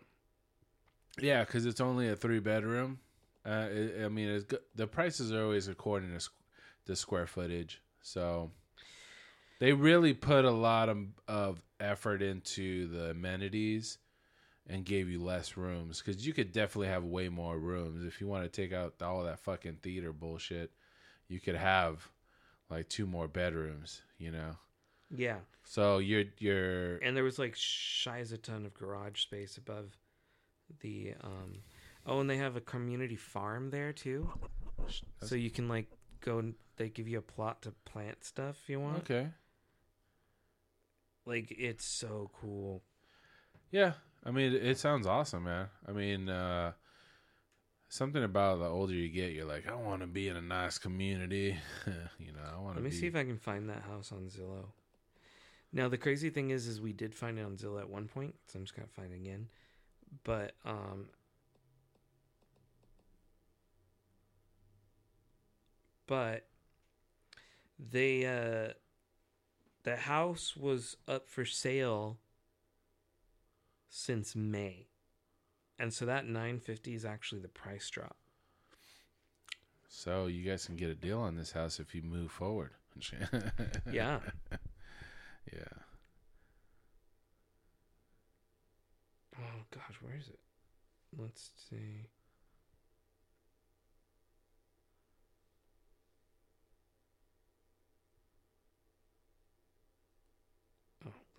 [1.19, 2.99] Yeah, because it's only a three bedroom.
[3.45, 6.29] Uh, it, I mean, it's the prices are always according to squ-
[6.85, 8.51] the square footage, so
[9.63, 13.97] they really put a lot of, of effort into the amenities
[14.67, 18.27] and gave you less rooms because you could definitely have way more rooms if you
[18.27, 20.69] want to take out all that fucking theater bullshit.
[21.29, 22.05] You could have
[22.69, 24.57] like two more bedrooms, you know.
[25.15, 29.55] yeah So you're you're and there was like shy as a ton of garage space
[29.55, 29.97] above
[30.81, 31.59] the um
[32.05, 34.29] oh and they have a community farm there too
[35.21, 35.87] so you can like
[36.19, 39.29] go and they give you a plot to plant stuff if you want okay.
[41.25, 42.81] Like it's so cool
[43.71, 43.93] Yeah,
[44.23, 45.67] I mean, it, sounds awesome, man.
[45.87, 46.73] I mean, uh,
[47.89, 50.77] something about the older you get, you're like, I want to be in a nice
[50.77, 51.57] community.
[52.19, 52.95] you know, I want to let me be.
[52.95, 54.65] see if i can find that house on zillow
[55.71, 58.35] now the crazy thing is is we did find it on zillow at one point
[58.47, 59.47] so i'm just gonna find it again
[60.23, 61.07] but um
[66.07, 66.45] but
[67.91, 68.73] they uh
[69.83, 72.17] the house was up for sale
[73.89, 74.87] since May.
[75.77, 78.15] And so that 950 is actually the price drop.
[79.87, 82.71] so you guys can get a deal on this house if you move forward.
[83.91, 84.19] Yeah.
[85.51, 85.77] yeah.
[89.37, 90.39] Oh gosh, where is it?
[91.17, 92.07] Let's see.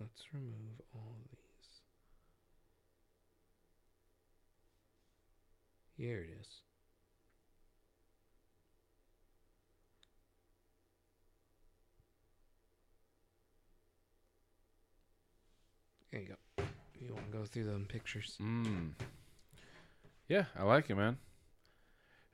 [0.01, 1.71] let's remove all of these.
[5.97, 6.49] Here it is.
[16.11, 16.65] There you go.
[17.01, 18.37] You want to go through them pictures?
[18.41, 18.93] Mm.
[20.29, 21.19] Yeah, I like it, man.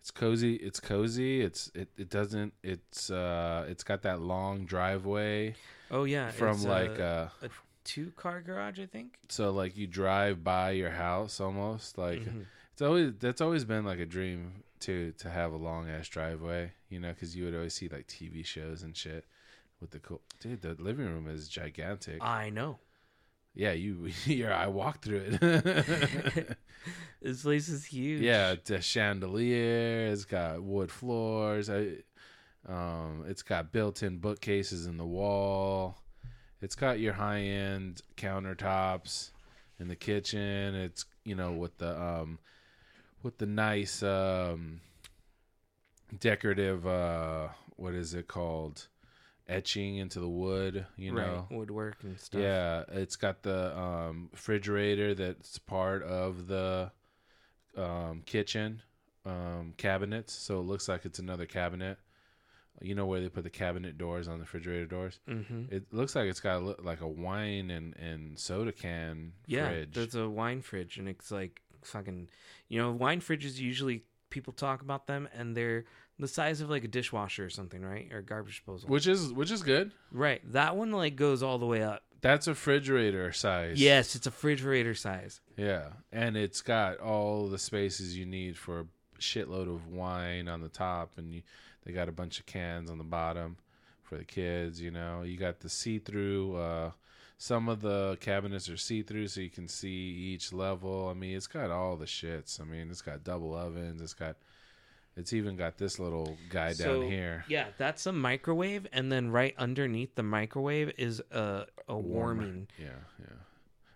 [0.01, 0.55] It's cozy.
[0.57, 1.43] It's cozy.
[1.43, 1.89] It's it.
[1.97, 2.55] It doesn't.
[2.63, 3.67] It's uh.
[3.69, 5.55] It's got that long driveway
[5.91, 7.49] Oh yeah, from it's like a uh.
[7.85, 9.19] Two car garage, I think.
[9.29, 12.47] So like you drive by your house almost like Mhm.
[12.73, 16.73] it's always that's always been like a dream too to have a long ass driveway.
[16.89, 19.25] You know, because you would always see like TV shows and shit
[19.81, 20.63] with the cool dude.
[20.63, 22.23] The living room is gigantic.
[22.23, 22.79] I know.
[23.55, 24.11] yeah, you.
[24.27, 26.57] Yeah, I walked through it.
[27.23, 28.23] This place is huge.
[28.23, 30.07] Yeah, it's a chandelier.
[30.07, 31.69] It's got wood floors.
[31.69, 31.97] I,
[32.67, 35.99] um, it's got built-in bookcases in the wall.
[36.63, 39.31] It's got your high-end countertops
[39.79, 40.75] in the kitchen.
[40.75, 42.39] It's you know with the um,
[43.23, 44.81] with the nice um,
[46.19, 48.87] decorative uh, what is it called?
[49.49, 50.87] Etching into the wood.
[50.97, 51.59] You know, right.
[51.59, 52.41] woodwork and stuff.
[52.41, 56.93] yeah, it's got the um, refrigerator that's part of the
[57.77, 58.83] um, kitchen
[59.27, 61.99] um, cabinets, so it looks like it's another cabinet.
[62.81, 65.21] You know where they put the cabinet doors on the refrigerator doors?
[65.29, 65.75] Mm-hmm.
[65.75, 69.93] It looks like it's got a, like a wine and, and soda can Yeah, fridge.
[69.93, 72.29] there's a wine fridge, and it's like fucking.
[72.69, 75.85] You know, wine fridges usually people talk about them, and they're
[76.19, 78.11] the size of like a dishwasher or something, right?
[78.13, 78.89] Or garbage disposal.
[78.89, 79.93] which is which is good.
[80.13, 80.41] right.
[80.53, 82.03] That one like goes all the way up.
[82.23, 83.81] That's a refrigerator size.
[83.81, 85.41] Yes, it's a refrigerator size.
[85.57, 88.85] Yeah, and it's got all the spaces you need for a
[89.19, 91.43] shitload of wine on the top, and you,
[91.85, 93.57] they got a bunch of cans on the bottom
[94.03, 94.81] for the kids.
[94.81, 96.57] You know, you got the see-through.
[96.57, 96.91] Uh,
[97.39, 101.09] some of the cabinets are see-through, so you can see each level.
[101.09, 102.61] I mean, it's got all the shits.
[102.61, 104.03] I mean, it's got double ovens.
[104.03, 104.37] It's got,
[105.17, 107.45] it's even got this little guy So, down here.
[107.49, 112.43] Yeah, that's a microwave, and then right underneath the microwave is a a Warmer.
[112.43, 112.69] warming.
[112.79, 113.37] Yeah, yeah.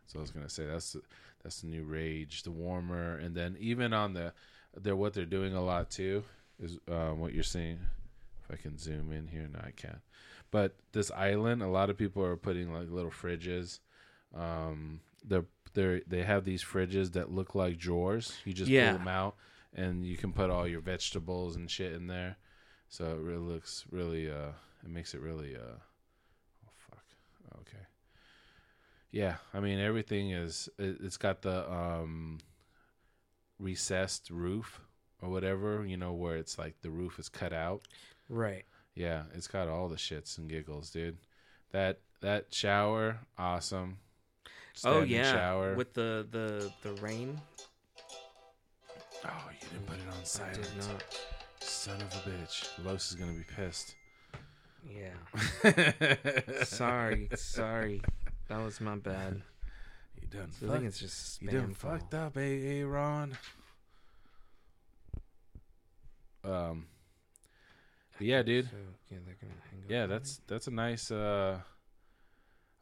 [0.06, 1.02] So I was gonna say that's the,
[1.42, 4.32] that's the new rage, the warmer, and then even on the,
[4.74, 6.24] they're what they're doing a lot too
[6.60, 7.78] is uh, what you're seeing.
[8.44, 10.00] If I can zoom in here, no, I can't.
[10.50, 13.80] But this island, a lot of people are putting like little fridges.
[14.34, 18.36] Um, they're they they have these fridges that look like drawers.
[18.44, 18.90] You just Yeah.
[18.90, 19.36] pull them out,
[19.74, 22.36] and you can put all your vegetables and shit in there.
[22.88, 24.52] So it really looks really uh,
[24.84, 25.78] it makes it really uh,
[26.66, 27.04] oh fuck,
[27.62, 27.86] okay.
[29.10, 30.68] Yeah, I mean everything is.
[30.78, 32.38] It, it's got the um,
[33.58, 34.80] recessed roof
[35.24, 37.82] or whatever, you know, where it's like the roof is cut out.
[38.28, 38.64] Right.
[38.94, 41.16] Yeah, it's got all the shits and giggles, dude.
[41.72, 43.98] That that shower, awesome.
[44.84, 45.74] oh yeah, shower.
[45.74, 47.40] with the the the rain.
[49.24, 49.28] oh,
[49.60, 50.62] you didn't put it on I silent.
[50.62, 51.04] did not.
[51.60, 52.84] Son of a bitch.
[52.84, 53.94] Los is gonna be pissed.
[54.88, 56.62] Yeah.
[56.64, 58.02] sorry, sorry.
[58.48, 59.42] That was my bad.
[60.20, 63.36] You done I think it's just You done fucked up, Aaron.
[66.44, 66.86] Um.
[68.20, 68.66] Yeah, dude.
[68.66, 68.76] So,
[69.10, 71.10] yeah, they're gonna hang up Yeah, that's that's a nice.
[71.10, 71.58] uh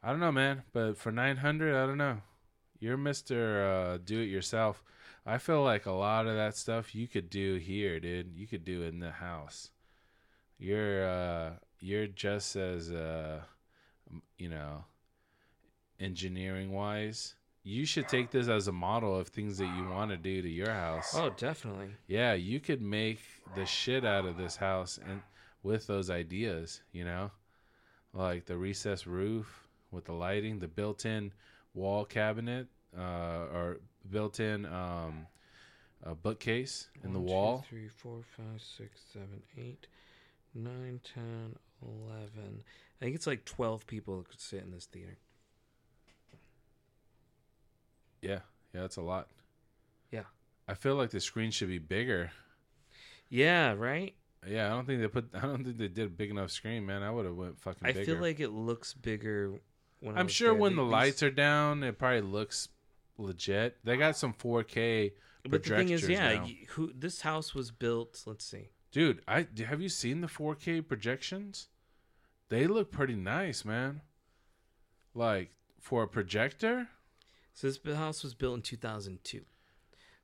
[0.03, 2.17] I don't know, man, but for nine hundred, I don't know.
[2.79, 4.83] You're Mister uh, Do It Yourself.
[5.25, 8.35] I feel like a lot of that stuff you could do here, dude.
[8.35, 9.71] You could do it in the house.
[10.59, 13.41] You're uh you're just as uh
[14.37, 14.85] you know
[15.99, 17.35] engineering wise.
[17.63, 20.49] You should take this as a model of things that you want to do to
[20.49, 21.15] your house.
[21.15, 21.91] Oh, definitely.
[22.07, 23.19] Yeah, you could make
[23.55, 25.21] the shit out of this house and
[25.63, 27.31] with those ideas, you know?
[28.13, 31.31] Like the recessed roof with the lighting, the built-in
[31.73, 33.79] wall cabinet uh or
[34.11, 35.25] built-in um
[36.05, 37.65] uh, bookcase in the One, two, wall.
[37.67, 39.87] three, four, five, six, seven, eight,
[40.53, 42.61] nine, ten, eleven.
[42.99, 45.17] I think it's like twelve people that could sit in this theater.
[48.23, 48.39] Yeah.
[48.73, 49.27] Yeah, that's a lot.
[50.11, 50.23] Yeah.
[50.67, 52.31] I feel like the screen should be bigger.
[53.29, 54.15] Yeah, right.
[54.47, 56.85] Yeah, I don't think they put I don't think they did a big enough screen,
[56.85, 57.03] man.
[57.03, 58.05] I would have went fucking I bigger.
[58.13, 59.59] feel like it looks bigger.
[59.99, 60.59] When I'm sure there.
[60.59, 62.69] when The- the lights are down, it probably looks
[63.17, 63.77] legit.
[63.83, 65.13] They got some 4K
[65.47, 66.47] But the thing is, yeah, now.
[66.69, 68.23] who this house was built?
[68.25, 68.69] Let's see.
[68.91, 71.67] Dude, I have you seen the 4K projections?
[72.49, 74.01] They look pretty nice, man.
[75.13, 76.89] Like for a projector?
[77.53, 79.41] So this house was built in 2002.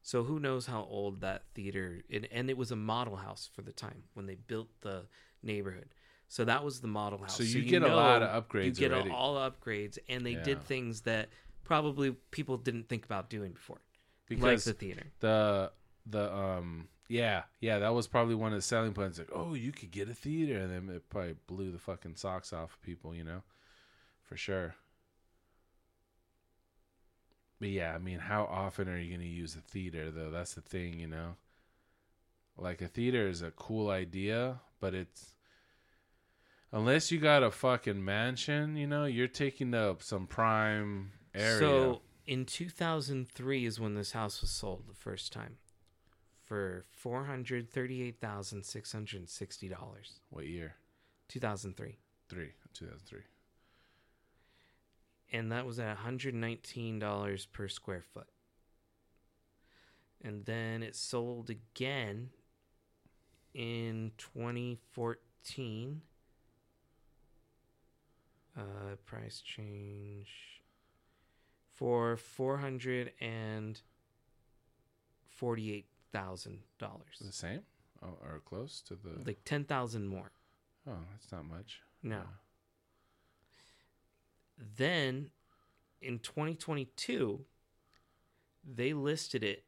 [0.02, 2.02] So who knows how old that theater?
[2.10, 5.06] It, and it was a model house for the time when they built the
[5.44, 5.90] neighborhood.
[6.28, 7.36] So that was the model house.
[7.36, 9.10] So you get a lot of upgrades You get already.
[9.10, 10.44] all upgrades, and they Yeah.
[10.44, 11.30] did things that
[11.64, 15.04] probably people didn't think about doing before, like because the theater.
[15.20, 15.72] the
[16.06, 19.72] the um yeah yeah that was probably one of the selling points like oh you
[19.72, 23.14] could get a theater and then it probably blew the fucking socks off of people
[23.14, 23.44] you know
[24.24, 24.74] for sure
[27.60, 30.30] but yeah i mean how often are you going to use a theater though?
[30.31, 31.36] That's the thing you know?
[32.57, 35.34] Like a theater is a cool idea but it's
[36.72, 41.60] unless you got a fucking mansion you know you're taking up some prime area.
[41.60, 45.57] So in 2003 is when this house was sold the first time
[46.44, 50.19] for four hundred thirty-eight thousand six hundred sixty dollars.
[50.31, 50.76] what year?
[51.27, 52.52] 2003, three.
[52.73, 53.22] 2003
[55.32, 58.28] and that was at 119 dollars per square foot.
[60.22, 62.30] And then it sold again
[63.54, 66.02] in 2014.
[68.58, 68.62] Uh,
[69.06, 70.62] price change
[71.74, 73.80] for four hundred and
[75.30, 77.20] forty-eight thousand dollars.
[77.22, 77.62] the same
[78.04, 80.32] oh, or close to the like ten thousand more.
[80.86, 81.80] Oh, that's not much.
[82.04, 82.24] No.
[84.77, 85.30] Then
[86.02, 87.45] in 2022,
[88.64, 89.64] they listed it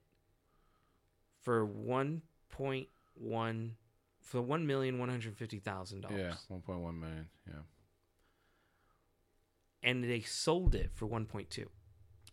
[1.41, 3.69] for 1.1
[4.21, 7.27] for one million one hundred fifty thousand Yeah, dollars, one point one million.
[7.47, 7.53] Yeah.
[9.83, 11.65] and they sold it for 1.2.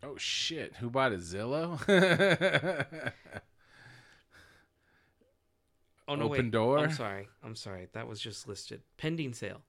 [0.02, 0.76] Oh shit!
[0.76, 1.20] Who bought it?
[1.20, 1.78] Zillow.
[6.06, 6.24] Oh no!
[6.24, 6.50] Open wait.
[6.52, 6.78] door?
[6.78, 7.28] I'm sorry.
[7.44, 7.88] I'm sorry.
[7.92, 9.60] That was just listed pending sale,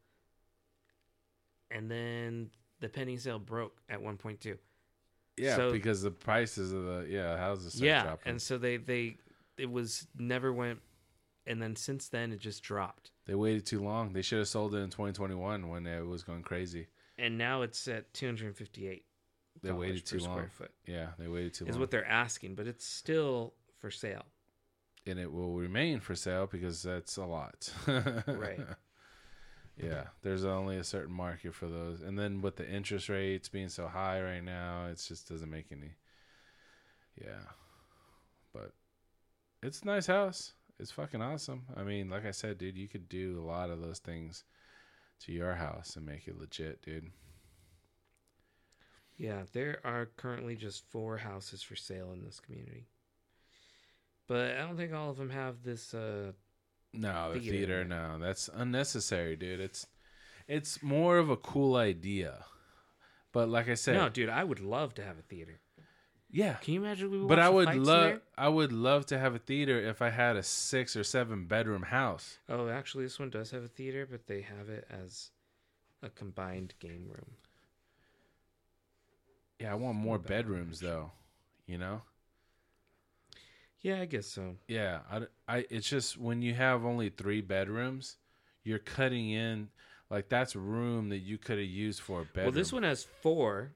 [1.70, 2.50] and then
[2.80, 4.58] the pending sale broke at 1.2.
[5.38, 8.32] yeah, So- because the prices of the yeah houses yeah dropping.
[8.32, 9.18] and so they they
[9.58, 10.80] it was never went
[11.46, 14.14] and then since then it just dropped they waited too long.
[14.14, 16.88] They should have sold it in 2021 when it was going crazy.
[17.18, 19.06] and now it's at 258
[19.62, 20.30] They waited too long.
[20.32, 21.76] square foot Yeah, they waited too is long.
[21.76, 24.26] Is what they're asking but it's still for sale
[25.06, 27.72] and it will remain for sale because that's a lot.
[28.28, 28.60] Right.
[29.82, 33.70] Yeah, there's only a certain market for those, and then with the interest rates being
[33.70, 35.92] so high right now, it just doesn't make any.
[37.22, 37.46] Yeah,
[38.54, 38.74] but
[39.64, 40.54] it's a nice house.
[40.80, 41.64] It's fucking awesome.
[41.76, 44.44] I mean, like I said, dude, you could do a lot of those things
[45.22, 47.12] to your house and make it legit, dude.
[49.18, 52.88] yeah there are currently just four houses for sale in this community
[54.28, 56.32] but i don't think all of them have this uh
[56.94, 57.58] No, the Theater.
[57.58, 59.60] theater, no, that's unnecessary, dude.
[59.60, 59.86] It's
[60.48, 62.46] it's more of a cool idea,
[63.32, 65.60] but like I said, no dude i would love to have a theater
[66.32, 68.22] yeah, can you imagine we but I would love?
[68.38, 71.82] I would love to have a theater if I had a six or seven bedroom
[71.84, 72.38] house.
[72.48, 75.32] oh actually this one does have a theater but they have it as
[76.04, 77.32] a combined game room
[79.60, 80.80] Yeah, I want more bedrooms.
[80.80, 81.12] bedrooms though.
[81.68, 82.02] You know?
[83.82, 84.56] Yeah, I guess so.
[84.68, 88.18] Yeah, I, I it's just when you have only 3 bedrooms,
[88.64, 89.70] you're cutting in
[90.10, 92.46] like that's room that you could have used for a bedroom.
[92.46, 93.72] Well, this one has four,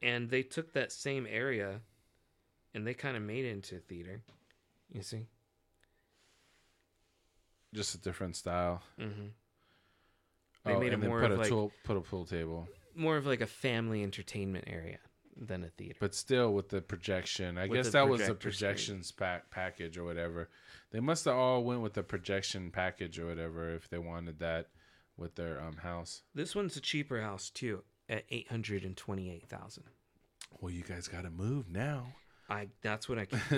[0.00, 1.80] and they took that same area,
[2.74, 4.22] and they kind of made it into a theater.
[4.92, 5.26] You see?
[7.74, 8.82] just a different style.
[9.00, 9.26] Mm-hmm.
[10.64, 12.24] They oh, made it and then more put of a like tool, put a pool
[12.24, 12.68] table.
[12.94, 14.98] more of like a family entertainment area
[15.36, 15.96] than a theater.
[16.00, 17.58] But still with the projection.
[17.58, 20.48] I With guess that was the projections pack package or whatever.
[20.90, 24.68] They must have all went with the projection package or whatever if they wanted that
[25.16, 26.22] with their um house.
[26.34, 29.84] This one's a cheaper house too, at eight hundred and twenty-eight thousand.
[30.60, 32.06] Well, you guys got to move now.
[32.50, 33.40] I that's what I keep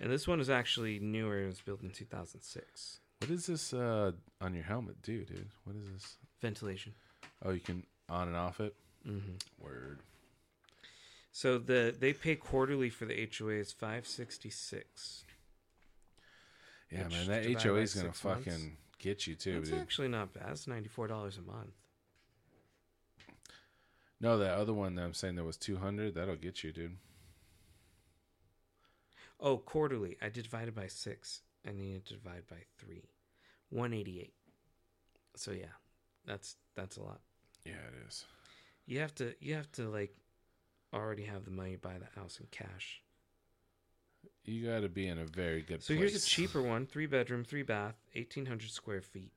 [0.00, 1.42] and this one is actually newer.
[1.42, 3.00] It was built in two thousand six.
[3.18, 5.50] what is this uh on your helmet do, dude?
[5.64, 6.16] What is this?
[6.40, 6.94] Ventilation.
[7.44, 8.74] Oh, you can on and off it.
[9.06, 9.34] Mm-hmm.
[9.62, 10.00] Word.
[11.32, 15.24] So the they pay quarterly for the HOA is five sixty-six.
[16.90, 18.44] Yeah, man, that HOA is gonna six months.
[18.44, 19.74] fucking get you too, dude.
[19.74, 20.48] actually not bad.
[20.50, 21.70] It's ninety-four dollars a month.
[24.20, 26.98] No, that other one that I'm saying that was 200, that'll get you, dude.
[29.40, 30.18] Oh, quarterly.
[30.20, 31.40] I divided by six.
[31.66, 33.08] I need to divide by three.
[33.70, 34.34] One eighty-eight.
[35.36, 35.72] So yeah,
[36.26, 37.20] that's that's a lot.
[37.64, 38.24] Yeah, it is.
[38.86, 40.14] You have to you have to like
[40.92, 43.02] already have the money to buy the house in cash.
[44.44, 45.98] You got to be in a very good So place.
[45.98, 49.32] here's a cheaper one, three bedroom, three bath, eighteen hundred square feet,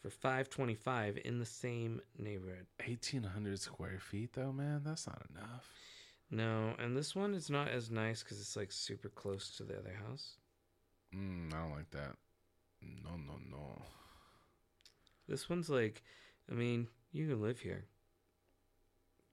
[0.00, 2.66] for five twenty-five in the same neighborhood.
[2.84, 4.82] 1800 square feet though, man.
[4.84, 5.68] That's not enough.
[6.30, 9.78] No, and this one is not as nice because it's like super close to the
[9.78, 10.36] other house.
[11.14, 12.16] Mm, I don't like that.
[12.82, 13.82] No, no, no.
[15.28, 16.02] This one's like,
[16.50, 17.84] I mean, you can live here,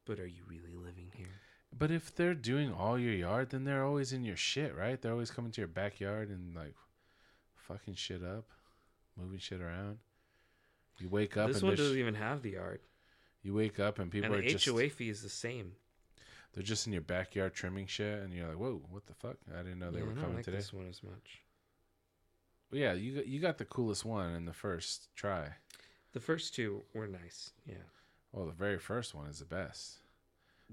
[0.06, 1.42] but are you really living here?
[1.78, 5.02] But if they're doing all your yard, then they're always in your shit, right?
[5.02, 6.76] They're always coming to your backyard and like
[7.56, 8.46] fucking shit up,
[9.18, 10.00] moving shit around.
[11.00, 12.82] You wake up this and one doesn't even have the yard,
[13.42, 15.72] you wake up and people and are the just HOA fee is the same.
[16.54, 19.38] they're just in your backyard trimming shit, and you're like, whoa, what the fuck?
[19.58, 20.58] I didn't know they Yeah, were I don't coming like today.
[20.58, 21.42] this one as much.
[22.70, 25.48] But yeah, you you got the coolest one in the first try.
[26.12, 27.52] The first two were nice.
[27.66, 27.76] Yeah.
[28.34, 30.01] Well, the very first one is the best.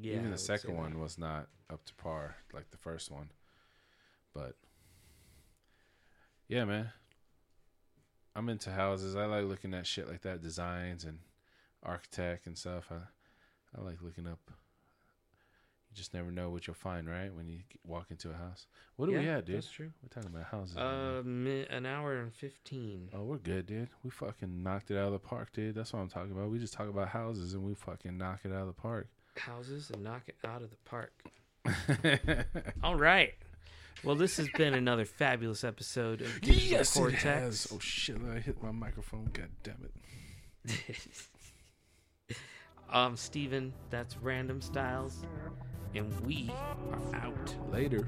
[0.00, 0.14] Yeah.
[0.14, 0.80] Even the second that.
[0.80, 3.30] one was not up to par like the first one.
[4.34, 4.54] But
[6.48, 6.90] yeah, man.
[8.36, 9.16] I'm into houses.
[9.16, 11.18] I like looking at shit like that, designs and
[11.82, 12.90] architect and stuff.
[12.90, 13.00] I
[13.76, 14.38] I like looking up.
[15.90, 17.34] You just never know what you'll find, right?
[17.34, 18.66] When you walk into a house.
[18.96, 19.56] What do we Yeah, at, dude?
[19.56, 19.90] That's true.
[20.02, 20.76] We're talking about houses.
[20.76, 23.08] Uh, mi- an hour and fifteen.
[23.12, 23.88] Oh, we're good, dude.
[24.04, 25.74] We fucking knocked it out of the park, dude.
[25.74, 26.50] That's what I'm talking about.
[26.50, 29.08] We just talk about houses and we fucking knock it out of the park.
[29.38, 31.12] Houses and knock it out of the park.
[32.82, 33.34] All right.
[34.04, 37.22] Well, this has been another fabulous episode of Digital yes, it Cortex.
[37.22, 37.68] has.
[37.72, 38.16] Oh shit!
[38.32, 39.28] I hit my microphone.
[39.32, 39.88] God damn
[40.66, 42.36] it.
[42.92, 45.24] um, Steven, that's Random Styles,
[45.94, 46.50] and we
[46.92, 47.54] are out.
[47.72, 48.06] Later.